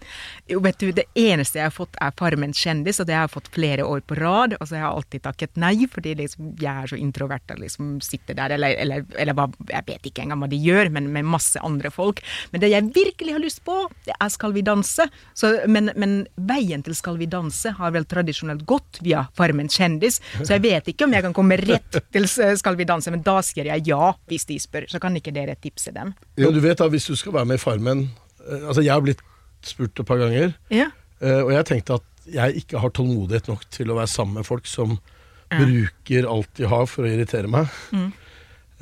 Jo, 0.47 0.61
vet 0.63 0.79
du, 0.79 0.91
det 0.95 1.09
eneste 1.19 1.59
jeg 1.59 1.67
har 1.67 1.75
fått 1.75 1.97
er 2.03 2.13
Farmen 2.19 2.53
kjendis, 2.55 3.01
og 3.03 3.09
det 3.09 3.17
har 3.17 3.25
jeg 3.27 3.33
fått 3.35 3.49
flere 3.55 3.87
år 3.87 4.03
på 4.07 4.15
rad. 4.19 4.55
Og 4.61 4.69
så 4.69 4.77
har 4.77 4.85
jeg 4.85 4.99
alltid 5.01 5.25
takket 5.25 5.59
nei, 5.59 5.75
fordi 5.91 6.15
liksom, 6.21 6.53
jeg 6.63 6.83
er 6.85 6.91
så 6.93 6.99
introvert 7.01 7.55
og 7.55 7.63
liksom 7.63 7.97
sitter 8.05 8.37
der, 8.39 8.55
eller, 8.55 8.77
eller, 8.83 9.07
eller 9.19 9.37
hva, 9.37 9.49
jeg 9.73 9.87
vet 9.89 10.11
ikke 10.11 10.23
engang 10.23 10.45
hva 10.45 10.51
de 10.53 10.61
gjør, 10.63 10.93
men 10.95 11.09
med 11.15 11.27
masse 11.27 11.59
andre 11.67 11.91
folk. 11.91 12.23
Men 12.53 12.63
det 12.63 12.71
jeg 12.71 12.91
virkelig 12.95 13.35
har 13.35 13.43
lyst 13.43 13.65
på, 13.67 13.79
det 14.07 14.15
er 14.15 14.31
Skal 14.37 14.53
vi 14.53 14.63
danse. 14.63 15.07
Så, 15.35 15.51
men, 15.71 15.91
men, 15.97 16.15
veien 16.37 16.83
til 16.85 16.95
Skal 16.95 17.17
vi 17.19 17.27
danse 17.31 17.73
har 17.79 17.95
vel 17.95 18.05
tradisjonelt 18.07 18.67
gått 18.69 19.01
via 19.03 19.25
Farmen 19.39 19.71
kjendis, 19.73 20.21
så 20.43 20.57
jeg 20.57 20.65
vet 20.67 20.91
ikke 20.93 21.07
om 21.07 21.15
jeg 21.17 21.25
kan 21.25 21.35
komme 21.35 21.59
rett 21.59 21.99
til 22.13 22.29
Skal 22.29 22.79
vi 22.79 22.87
danse, 22.87 23.11
men 23.11 23.25
da 23.27 23.41
sier 23.43 23.71
jeg 23.73 23.89
ja 23.89 24.13
hvis 24.29 24.47
de 24.47 24.61
spør. 24.63 24.87
Så 24.91 25.01
kan 25.03 25.17
ikke 25.19 25.35
dere 25.35 25.57
tipse 25.59 25.95
dem. 25.95 26.15
Ja, 26.39 26.53
du 26.53 26.61
vet 26.63 26.79
da, 26.79 26.91
hvis 26.93 27.09
du 27.09 27.17
skal 27.19 27.35
være 27.35 27.51
med 27.51 27.59
i 27.59 27.63
Farmen 27.63 28.07
Eh, 28.47 28.67
altså, 28.69 28.83
jeg 28.85 28.95
har 28.95 29.03
blitt 29.05 29.23
spurt 29.69 30.01
et 30.01 30.09
par 30.09 30.21
ganger, 30.23 30.55
ja. 30.73 30.91
Eh, 31.21 31.41
og 31.41 31.53
jeg 31.55 31.67
tenkte 31.71 31.97
at 31.97 32.29
jeg 32.29 32.63
ikke 32.63 32.81
har 32.83 32.93
tålmodighet 32.93 33.49
nok 33.49 33.63
til 33.73 33.91
å 33.93 33.97
være 33.99 34.11
sammen 34.11 34.41
med 34.41 34.49
folk 34.49 34.67
som 34.69 34.97
ja. 34.97 35.61
bruker 35.61 36.29
alt 36.29 36.51
de 36.59 36.69
har 36.69 36.89
for 36.91 37.07
å 37.07 37.11
irritere 37.11 37.51
meg. 37.51 37.71
Mm. 37.95 38.09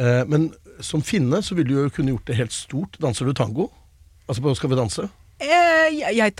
Eh, 0.00 0.22
men 0.30 0.48
som 0.82 1.04
finne 1.04 1.42
så 1.44 1.54
ville 1.54 1.70
du 1.70 1.82
jo 1.84 1.92
kunne 1.94 2.14
gjort 2.14 2.30
det 2.30 2.38
helt 2.40 2.56
stort. 2.56 2.98
Danser 3.02 3.28
du 3.28 3.36
tango? 3.36 3.68
Altså 4.26 4.42
på 4.42 4.54
Skal 4.56 4.72
vi 4.72 4.80
danse? 4.80 5.06
Eh, 5.44 5.88
jeg, 5.98 6.16
jeg 6.16 6.32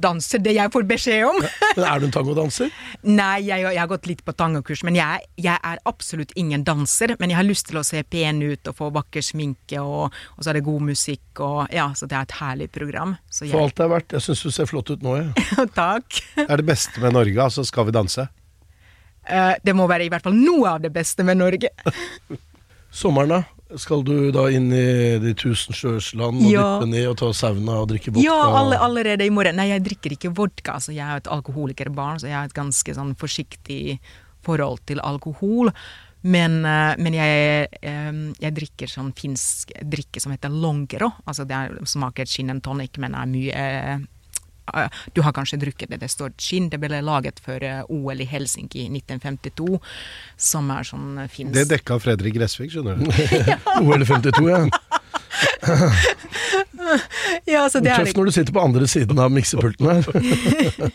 danser 0.00 0.42
det 0.44 0.54
jeg 0.56 0.72
får 0.74 0.84
beskjed 0.88 1.24
om. 1.28 1.38
men 1.40 1.86
Er 1.88 2.02
du 2.02 2.06
en 2.08 2.14
tangodanser? 2.14 2.72
Nei, 3.20 3.44
jeg, 3.46 3.64
jeg, 3.64 3.78
har 3.80 3.90
gått 3.90 4.08
litt 4.10 4.22
på 4.26 4.34
tangokurs. 4.36 4.84
Men 4.86 4.98
jeg, 4.98 5.24
jeg, 5.40 5.56
er 5.56 5.80
absolutt 5.88 6.34
ingen 6.38 6.64
danser. 6.66 7.16
Men 7.20 7.32
jeg 7.32 7.40
har 7.40 7.48
lyst 7.48 7.70
til 7.70 7.80
å 7.80 7.86
se 7.86 8.02
pen 8.04 8.42
ut 8.44 8.70
og 8.70 8.78
få 8.78 8.90
vakker 8.94 9.24
sminke, 9.24 9.80
og, 9.80 10.12
og 10.36 10.44
så 10.44 10.52
er 10.52 10.60
det 10.60 10.66
god 10.68 10.86
musikk. 10.92 11.24
Og, 11.38 11.64
ja, 11.74 11.88
så 11.96 12.08
det 12.10 12.18
er 12.18 12.28
et 12.28 12.36
herlig 12.42 12.68
program. 12.74 13.16
For 13.32 13.64
alt 13.64 13.78
det 13.78 13.86
er 13.86 13.94
verdt. 13.96 14.16
Jeg 14.18 14.26
syns 14.28 14.44
du 14.44 14.54
ser 14.54 14.70
flott 14.70 14.92
ut 14.92 15.04
nå, 15.04 15.18
jeg. 15.20 15.32
Ja. 15.52 15.66
Takk. 15.72 16.16
er 16.40 16.58
det 16.58 16.64
beste 16.66 17.00
med 17.02 17.12
Norge, 17.14 17.36
altså 17.42 17.62
Skal 17.66 17.84
vi 17.88 17.92
danse? 17.94 18.24
Uh, 19.28 19.54
det 19.62 19.74
må 19.76 19.84
være 19.90 20.06
i 20.06 20.10
hvert 20.10 20.24
fall 20.24 20.34
noe 20.34 20.72
av 20.74 20.80
det 20.82 20.90
beste 20.94 21.24
med 21.26 21.38
Norge. 21.38 21.70
Sommeren, 23.02 23.36
da? 23.36 23.61
Skal 23.80 24.04
du 24.04 24.30
da 24.34 24.46
inn 24.52 24.68
i 24.74 25.18
de 25.22 25.32
tusen 25.38 25.76
sjøers 25.76 26.12
land 26.18 26.42
og 26.42 26.50
ja. 26.50 26.64
dyppe 26.64 26.90
ned 26.90 27.08
og 27.10 27.18
ta 27.22 27.30
sauna 27.36 27.80
og 27.82 27.90
drikke 27.92 28.12
vodka? 28.12 28.24
Ja, 28.26 28.38
alle, 28.60 28.78
allerede 28.82 29.26
i 29.26 29.32
morgen. 29.32 29.56
Nei, 29.60 29.70
jeg 29.70 29.84
drikker 29.86 30.16
ikke 30.16 30.32
vodka. 30.36 30.78
Altså, 30.78 30.94
jeg 30.96 31.06
er 31.06 31.22
et 31.22 31.30
alkoholikerbarn, 31.32 32.20
så 32.22 32.30
jeg 32.30 32.38
har 32.38 32.50
et 32.50 32.56
ganske 32.56 32.96
sånn 32.96 33.14
forsiktig 33.20 33.98
forhold 34.46 34.82
til 34.90 35.02
alkohol. 35.06 35.72
Men, 36.22 36.60
eh, 36.64 36.94
men 37.02 37.16
jeg, 37.16 37.68
eh, 37.82 38.10
jeg, 38.38 38.54
drikker 38.54 38.90
sånn 38.90 39.10
finsk 39.18 39.72
drikke 39.82 40.22
som 40.22 40.34
heter 40.34 40.52
longero. 40.54 41.10
Altså 41.26 41.46
det 41.48 41.58
er, 41.58 41.78
smaker 41.88 42.30
gin 42.30 42.52
and 42.54 42.62
tonic, 42.62 42.98
men 43.02 43.16
er 43.18 43.30
mye 43.30 43.52
Eh, 43.52 43.98
du 45.12 45.22
har 45.22 45.32
kanskje 45.32 45.58
drukket 45.58 45.90
det. 45.90 46.00
Det 46.02 46.10
står 46.10 46.32
gin. 46.38 46.68
Det 46.70 46.78
ble 46.80 47.00
laget 47.02 47.40
for 47.42 47.62
eh, 47.62 47.82
OL 47.88 48.20
i 48.22 48.28
Helsinki 48.28 48.86
i 48.86 48.88
1952, 48.90 49.80
som 50.36 50.70
er 50.74 50.86
sånn 50.86 51.24
eh, 51.24 51.30
finsk 51.32 51.56
Det 51.56 51.66
dekka 51.72 51.98
Fredrik 52.02 52.36
Gressvik, 52.38 52.72
skjønner 52.74 53.00
du. 53.00 53.06
OL 53.82 54.04
i 54.04 54.08
52, 54.08 54.48
ja. 54.50 54.64
ja, 57.44 57.70
så 57.70 57.80
det 57.80 57.90
er 57.92 58.04
Tøft 58.04 58.16
når 58.18 58.24
du 58.28 58.32
sitter 58.34 58.54
på 58.54 58.62
andre 58.62 58.86
siden 58.90 59.18
av 59.22 59.30
miksepulten 59.32 59.86
her. 59.88 60.02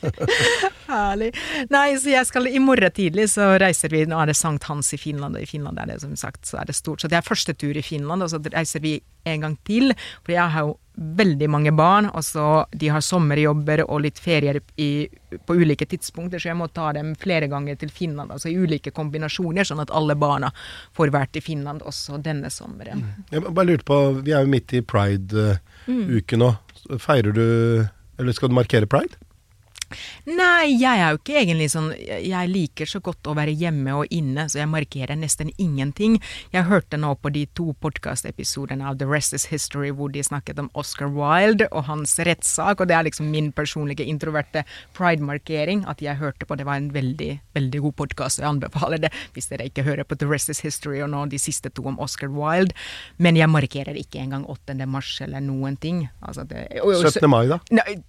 Herlig. 0.88 1.32
Nei, 1.74 1.88
så 2.00 2.08
jeg 2.14 2.26
skal 2.30 2.48
i 2.50 2.60
morgen 2.64 2.94
tidlig 2.96 3.26
så 3.34 3.44
reiser 3.60 3.90
vi 3.92 4.06
Nå 4.08 4.16
er 4.22 4.28
det 4.32 4.38
Sankt 4.40 4.64
Hans 4.70 4.94
i 4.96 5.02
Finland, 5.02 5.36
og 5.36 5.42
i 5.44 5.50
Finland 5.50 5.76
er 5.82 5.88
det 5.92 6.00
som 6.04 6.14
sagt 6.20 6.42
så 6.48 6.56
er 6.62 6.66
det 6.70 6.76
stort. 6.78 7.02
Så 7.02 7.08
det 7.12 7.18
er 7.20 7.28
første 7.28 7.54
tur 7.58 7.76
i 7.78 7.86
Finland, 7.86 8.20
og 8.24 8.30
så 8.32 8.38
reiser 8.54 8.80
vi 8.84 8.94
en 9.28 9.44
gang 9.44 9.56
til. 9.68 9.86
For 10.24 10.32
jeg 10.36 10.54
har 10.54 10.68
jo 10.68 10.78
veldig 10.98 11.50
mange 11.50 11.72
barn, 11.78 12.08
og 12.10 12.24
så 12.26 12.66
de 12.74 12.90
har 12.90 13.04
sommerjobber 13.06 13.84
og 13.86 14.02
litt 14.02 14.20
ferier 14.20 14.58
i, 14.82 15.06
på 15.46 15.58
ulike 15.60 15.86
tidspunkter, 15.86 16.42
så 16.42 16.50
jeg 16.50 16.58
må 16.58 16.68
ta 16.74 16.90
dem 16.98 17.12
flere 17.20 17.50
ganger 17.52 17.78
til 17.78 17.92
Finland, 17.94 18.34
altså 18.34 18.50
i 18.50 18.58
ulike 18.58 18.92
kombinasjoner, 18.96 19.68
sånn 19.68 19.84
at 19.84 19.94
alle 19.94 20.16
barna 20.18 20.50
får 20.98 21.14
vært 21.14 21.38
i 21.38 21.44
Finland 21.46 21.86
også 21.86 22.18
denne 22.26 22.50
sommeren. 22.54 23.06
Mm. 23.06 23.28
Jeg 23.36 23.46
bare 23.46 23.70
lurte 23.70 23.88
på, 23.88 24.00
vi 24.28 24.36
er 24.36 24.44
jo 24.44 24.52
midt 24.52 24.76
i 24.76 24.84
pride-uke 24.84 26.40
nå. 26.40 26.52
Feirer 27.00 27.34
du, 27.36 27.48
eller 28.20 28.36
skal 28.36 28.52
du 28.52 28.58
markere 28.58 28.90
pride? 28.90 29.16
Nei, 30.28 30.74
jeg 30.76 31.00
er 31.00 31.14
jo 31.14 31.20
ikke 31.22 31.38
egentlig 31.40 31.70
sånn 31.72 31.90
Jeg 31.96 32.50
liker 32.52 32.90
så 32.90 33.00
godt 33.04 33.28
å 33.30 33.36
være 33.38 33.54
hjemme 33.56 33.94
og 34.02 34.12
inne, 34.14 34.48
så 34.52 34.60
jeg 34.62 34.72
markerer 34.72 35.16
nesten 35.20 35.52
ingenting. 35.58 36.18
Jeg 36.54 36.68
hørte 36.68 37.00
nå 37.00 37.14
på 37.22 37.32
de 37.34 37.46
to 37.58 37.72
podkastepisodene 37.84 38.86
av 38.88 39.00
The 39.00 39.08
Rest 39.10 39.36
Is 39.38 39.48
History 39.52 39.94
hvor 39.96 40.12
de 40.14 40.24
snakket 40.26 40.60
om 40.62 40.70
Oscar 40.78 41.12
Wilde 41.14 41.70
og 41.72 41.88
hans 41.88 42.18
rettssak, 42.20 42.82
og 42.82 42.90
det 42.90 42.98
er 42.98 43.08
liksom 43.08 43.30
min 43.32 43.52
personlige 43.56 44.06
introverte 44.08 44.66
pride-markering 44.98 45.86
at 45.90 46.04
jeg 46.04 46.20
hørte 46.20 46.48
på. 46.48 46.58
Det 46.60 46.68
var 46.68 46.82
en 46.82 46.92
veldig, 46.96 47.32
veldig 47.58 47.84
god 47.88 47.98
podkast, 48.04 48.42
og 48.42 48.46
jeg 48.46 48.52
anbefaler 48.56 49.04
det 49.08 49.14
hvis 49.36 49.50
dere 49.52 49.70
ikke 49.70 49.86
hører 49.88 50.08
på 50.08 50.18
The 50.20 50.30
Rest 50.30 50.52
Is 50.54 50.64
History 50.66 51.02
og 51.06 51.12
nå 51.14 51.26
de 51.32 51.40
siste 51.42 51.72
to 51.72 51.86
om 51.88 52.00
Oscar 52.04 52.32
Wilde. 52.34 52.76
Men 53.24 53.40
jeg 53.40 53.50
markerer 53.52 53.98
ikke 54.00 54.22
engang 54.24 54.46
8. 54.50 54.76
mars 54.90 55.14
eller 55.24 55.44
noen 55.44 55.78
ting. 55.80 56.06
Altså 56.22 56.44
det, 56.48 56.68
og, 56.82 56.96
og, 56.98 57.08
17. 57.12 57.30
mai, 57.32 57.46
da? 57.50 57.60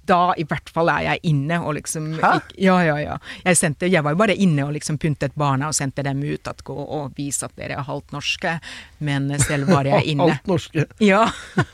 Da 0.08 0.20
i 0.38 0.46
hvert 0.48 0.70
fall 0.72 0.90
er 0.92 1.06
jeg 1.12 1.24
inne 1.32 1.60
og 1.62 1.67
liksom 1.76 2.12
Hæ? 2.22 2.32
ja, 2.58 2.76
ja, 2.86 2.96
ja. 3.02 3.16
Jeg, 3.44 3.56
sendte, 3.56 3.86
jeg 3.90 4.04
var 4.04 4.14
jo 4.14 4.20
bare 4.22 4.36
inne 4.36 4.64
og 4.64 4.72
liksom 4.76 4.98
pyntet 4.98 5.34
barna 5.38 5.68
og 5.68 5.74
sendte 5.74 6.02
dem 6.06 6.22
ut 6.22 6.48
at 6.48 6.64
gå 6.64 6.74
og 6.76 7.12
vise 7.18 7.44
at 7.46 7.52
dere 7.56 7.76
er 7.78 7.86
halvt 7.88 8.12
norske, 8.16 8.58
men 9.04 9.28
selv 9.40 9.68
var 9.68 9.84
jeg 9.84 10.04
inne. 10.14 10.28
halvt 10.30 10.46
norske? 10.50 10.86
Ja. 11.04 11.26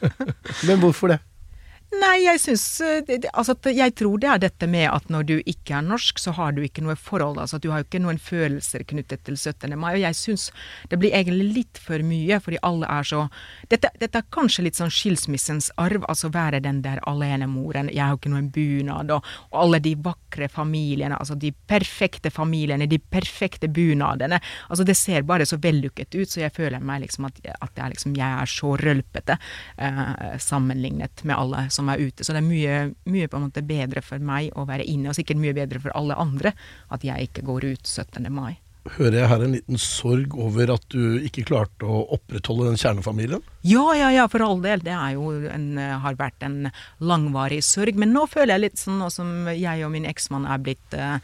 men 0.69 0.81
hvorfor 0.83 1.15
det? 1.15 1.21
Nei, 2.01 2.25
jeg 2.25 2.41
syns 2.43 2.65
eh, 2.85 3.27
Altså, 3.35 3.55
jeg 3.71 3.95
tror 3.99 4.21
det 4.23 4.29
er 4.31 4.41
dette 4.47 4.69
med 4.71 4.87
at 4.91 5.11
når 5.13 5.27
du 5.29 5.35
ikke 5.41 5.77
er 5.79 5.85
norsk, 5.87 6.19
så 6.21 6.35
har 6.37 6.55
du 6.57 6.63
ikke 6.65 6.85
noe 6.85 6.97
forhold. 6.99 7.39
Altså, 7.41 7.61
du 7.61 7.71
har 7.71 7.83
jo 7.83 7.89
ikke 7.89 8.03
noen 8.03 8.21
følelser 8.23 8.85
knyttet 8.89 9.25
til 9.27 9.37
17. 9.37 9.75
mai. 9.79 9.95
Og 9.95 10.03
jeg 10.03 10.19
syns 10.19 10.49
det 10.91 10.99
blir 11.01 11.15
egentlig 11.15 11.51
litt 11.59 11.81
for 11.81 12.03
mye, 12.07 12.39
fordi 12.43 12.61
alle 12.67 12.89
er 12.91 13.09
så 13.09 13.25
Dette, 13.71 13.89
dette 14.01 14.21
er 14.21 14.27
kanskje 14.35 14.65
litt 14.67 14.79
sånn 14.79 14.93
skilsmissens 14.93 15.71
arv, 15.81 16.05
altså 16.11 16.29
være 16.35 16.61
den 16.65 16.81
der 16.85 17.01
alenemoren. 17.09 17.91
Jeg 17.93 18.05
har 18.05 18.19
ikke 18.19 18.33
noen 18.33 18.51
bunad, 18.55 19.13
og, 19.15 19.27
og, 19.51 19.59
alle 19.65 19.81
de 19.85 19.95
vakre 20.05 20.49
familiene, 20.53 21.17
altså 21.19 21.37
de 21.41 21.51
perfekte 21.53 22.33
familiene, 22.35 22.89
de 22.91 22.99
perfekte 22.99 23.71
bunadene. 23.73 24.41
Altså, 24.69 24.87
det 24.87 24.97
ser 25.01 25.27
bare 25.27 25.47
så 25.49 25.59
vellykket 25.63 26.17
ut, 26.19 26.31
så 26.31 26.45
jeg 26.45 26.55
føler 26.57 26.85
meg 26.85 27.05
liksom 27.07 27.29
at, 27.31 27.41
at 27.55 27.81
jeg, 27.81 27.95
liksom, 27.95 28.17
jeg 28.19 28.43
er 28.45 28.53
så 28.55 28.75
rølpete 28.81 29.39
eh, 29.39 30.37
sammenlignet 30.43 31.25
med 31.25 31.39
alle 31.39 31.65
som 31.75 31.84
som 31.85 31.93
er 31.93 32.03
ute. 32.03 32.25
Så 32.25 32.35
det 32.35 32.43
er 32.43 32.49
mye, 32.49 32.83
mye 33.11 33.31
på 33.31 33.39
en 33.39 33.49
måte 33.49 33.65
bedre 33.67 34.03
for 34.05 34.23
meg 34.25 34.53
å 34.57 34.67
være 34.69 34.89
inne, 34.89 35.13
og 35.13 35.19
sikkert 35.19 35.43
mye 35.43 35.57
bedre 35.57 35.83
for 35.85 35.95
alle 35.97 36.17
andre 36.17 36.55
at 36.95 37.05
jeg 37.05 37.31
ikke 37.31 37.45
går 37.47 37.73
ut 37.75 37.89
17. 37.89 38.31
mai. 38.33 38.57
Hører 38.99 39.15
jeg 39.17 39.29
her 39.31 39.43
en 39.47 39.55
liten 39.55 39.79
sorg 39.81 40.35
over 40.37 40.75
at 40.75 40.83
du 40.93 41.17
ikke 41.25 41.47
klarte 41.49 41.89
å 41.89 42.03
opprettholde 42.19 42.67
den 42.69 42.77
kjernefamilien? 42.81 43.41
Ja, 43.65 43.87
ja, 43.97 44.11
ja, 44.13 44.27
for 44.29 44.45
all 44.45 44.61
del. 44.61 44.85
Det 44.85 44.93
er 44.93 45.17
en, 45.55 45.71
har 46.03 46.19
vært 46.21 46.45
en 46.45 46.69
langvarig 47.01 47.63
sorg. 47.65 47.97
Men 48.01 48.13
nå 48.13 48.27
føler 48.29 48.59
jeg 48.59 48.65
litt 48.67 48.83
sånn, 48.83 49.01
nå 49.01 49.09
som 49.13 49.49
jeg 49.49 49.87
og 49.87 49.93
min 49.95 50.05
eksmann 50.11 50.45
er 50.45 50.61
blitt 50.61 50.99
uh, 51.01 51.17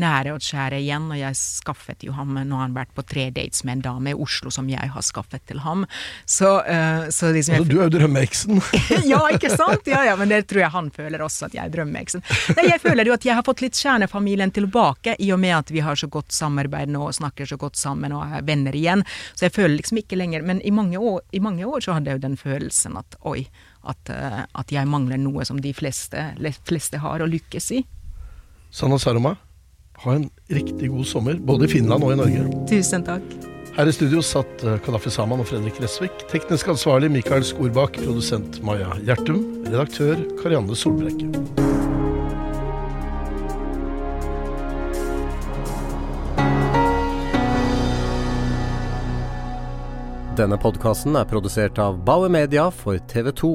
nære 0.00 0.34
og 0.34 0.42
kjære 0.44 0.80
igjen. 0.82 1.08
Og 1.12 1.18
jeg 1.18 1.38
skaffet 1.38 2.04
jo 2.06 2.14
ham 2.16 2.34
Nå 2.34 2.58
har 2.58 2.66
han 2.66 2.76
vært 2.76 2.94
på 2.96 3.04
tre 3.06 3.28
dates 3.34 3.64
med 3.64 3.78
en 3.78 3.84
dame 3.84 4.12
i 4.12 4.18
Oslo 4.18 4.50
som 4.54 4.68
jeg 4.70 4.90
har 4.94 5.04
skaffet 5.04 5.44
til 5.48 5.62
ham. 5.64 5.84
Så, 6.26 6.50
uh, 6.66 7.08
så 7.14 7.32
liksom 7.34 7.60
altså, 7.60 7.70
Du 7.70 7.78
er 7.78 7.88
jo 7.88 7.94
drømmeeksen. 7.98 8.60
ja, 9.12 9.20
ikke 9.34 9.52
sant? 9.54 9.86
Ja, 9.90 10.04
ja, 10.08 10.16
men 10.20 10.32
det 10.32 10.44
tror 10.50 10.64
jeg 10.64 10.72
han 10.74 10.90
føler 10.94 11.24
også, 11.24 11.48
at 11.48 11.58
jeg 11.58 11.64
er 11.64 11.74
drømmeeksen. 11.76 12.24
Nei, 12.58 12.68
jeg 12.70 12.82
føler 12.82 13.10
jo 13.10 13.16
at 13.16 13.26
jeg 13.26 13.38
har 13.38 13.46
fått 13.46 13.64
litt 13.64 13.78
kjernefamilien 13.78 14.52
tilbake, 14.54 15.16
i 15.18 15.30
og 15.34 15.40
med 15.42 15.56
at 15.58 15.72
vi 15.74 15.84
har 15.84 15.98
så 15.98 16.08
godt 16.10 16.34
samarbeid 16.34 16.92
nå 16.94 17.06
og 17.08 17.16
snakker 17.16 17.48
så 17.48 17.58
godt 17.60 17.78
sammen 17.80 18.14
og 18.16 18.24
er 18.26 18.44
venner 18.46 18.76
igjen. 18.76 19.04
Så 19.34 19.48
jeg 19.48 19.56
føler 19.56 19.76
liksom 19.78 20.00
ikke 20.02 20.18
lenger 20.18 20.42
Men 20.44 20.60
i 20.62 20.70
mange 20.74 20.98
år, 20.98 21.22
i 21.32 21.40
mange 21.40 21.66
år 21.66 21.84
så 21.84 21.96
hadde 21.96 22.10
jeg 22.10 22.18
jo 22.18 22.26
den 22.26 22.36
følelsen 22.40 22.98
at 23.00 23.18
oi, 23.28 23.46
at, 23.84 24.10
uh, 24.10 24.44
at 24.60 24.72
jeg 24.72 24.88
mangler 24.88 25.20
noe 25.20 25.44
som 25.46 25.60
de 25.60 25.72
fleste, 25.76 26.30
fleste 26.68 27.00
har 27.02 27.22
å 27.22 27.28
lykkes 27.28 27.70
i. 27.76 27.82
Sanna 28.74 28.98
Saroma, 28.98 29.36
ha 30.02 30.14
en 30.18 30.30
riktig 30.50 30.90
god 30.90 31.06
sommer, 31.06 31.34
både 31.40 31.68
i 31.68 31.74
Finland 31.76 32.04
og 32.04 32.12
i 32.14 32.20
Norge. 32.20 32.46
Tusen 32.70 33.04
takk. 33.06 33.34
Her 33.74 33.90
i 33.90 33.92
studio 33.92 34.20
satt 34.22 34.62
eh, 34.62 34.76
Kadafi 34.86 35.10
Saman 35.10 35.40
og 35.42 35.48
Fredrik 35.50 35.80
Resvik. 35.82 36.26
Teknisk 36.30 36.68
ansvarlig 36.70 37.10
Mikael 37.10 37.42
Skorbakk. 37.42 37.98
Produsent 38.04 38.60
Maja 38.62 38.92
Gjertum. 39.02 39.40
Redaktør 39.66 40.20
Karianne 40.38 40.78
Solbrekke. 40.78 41.26
Denne 50.38 50.58
podkasten 50.58 51.14
er 51.18 51.26
produsert 51.30 51.78
av 51.78 51.98
Bauer 52.06 52.30
Media 52.30 52.70
for 52.74 52.98
TV 53.10 53.30
2. 53.42 53.54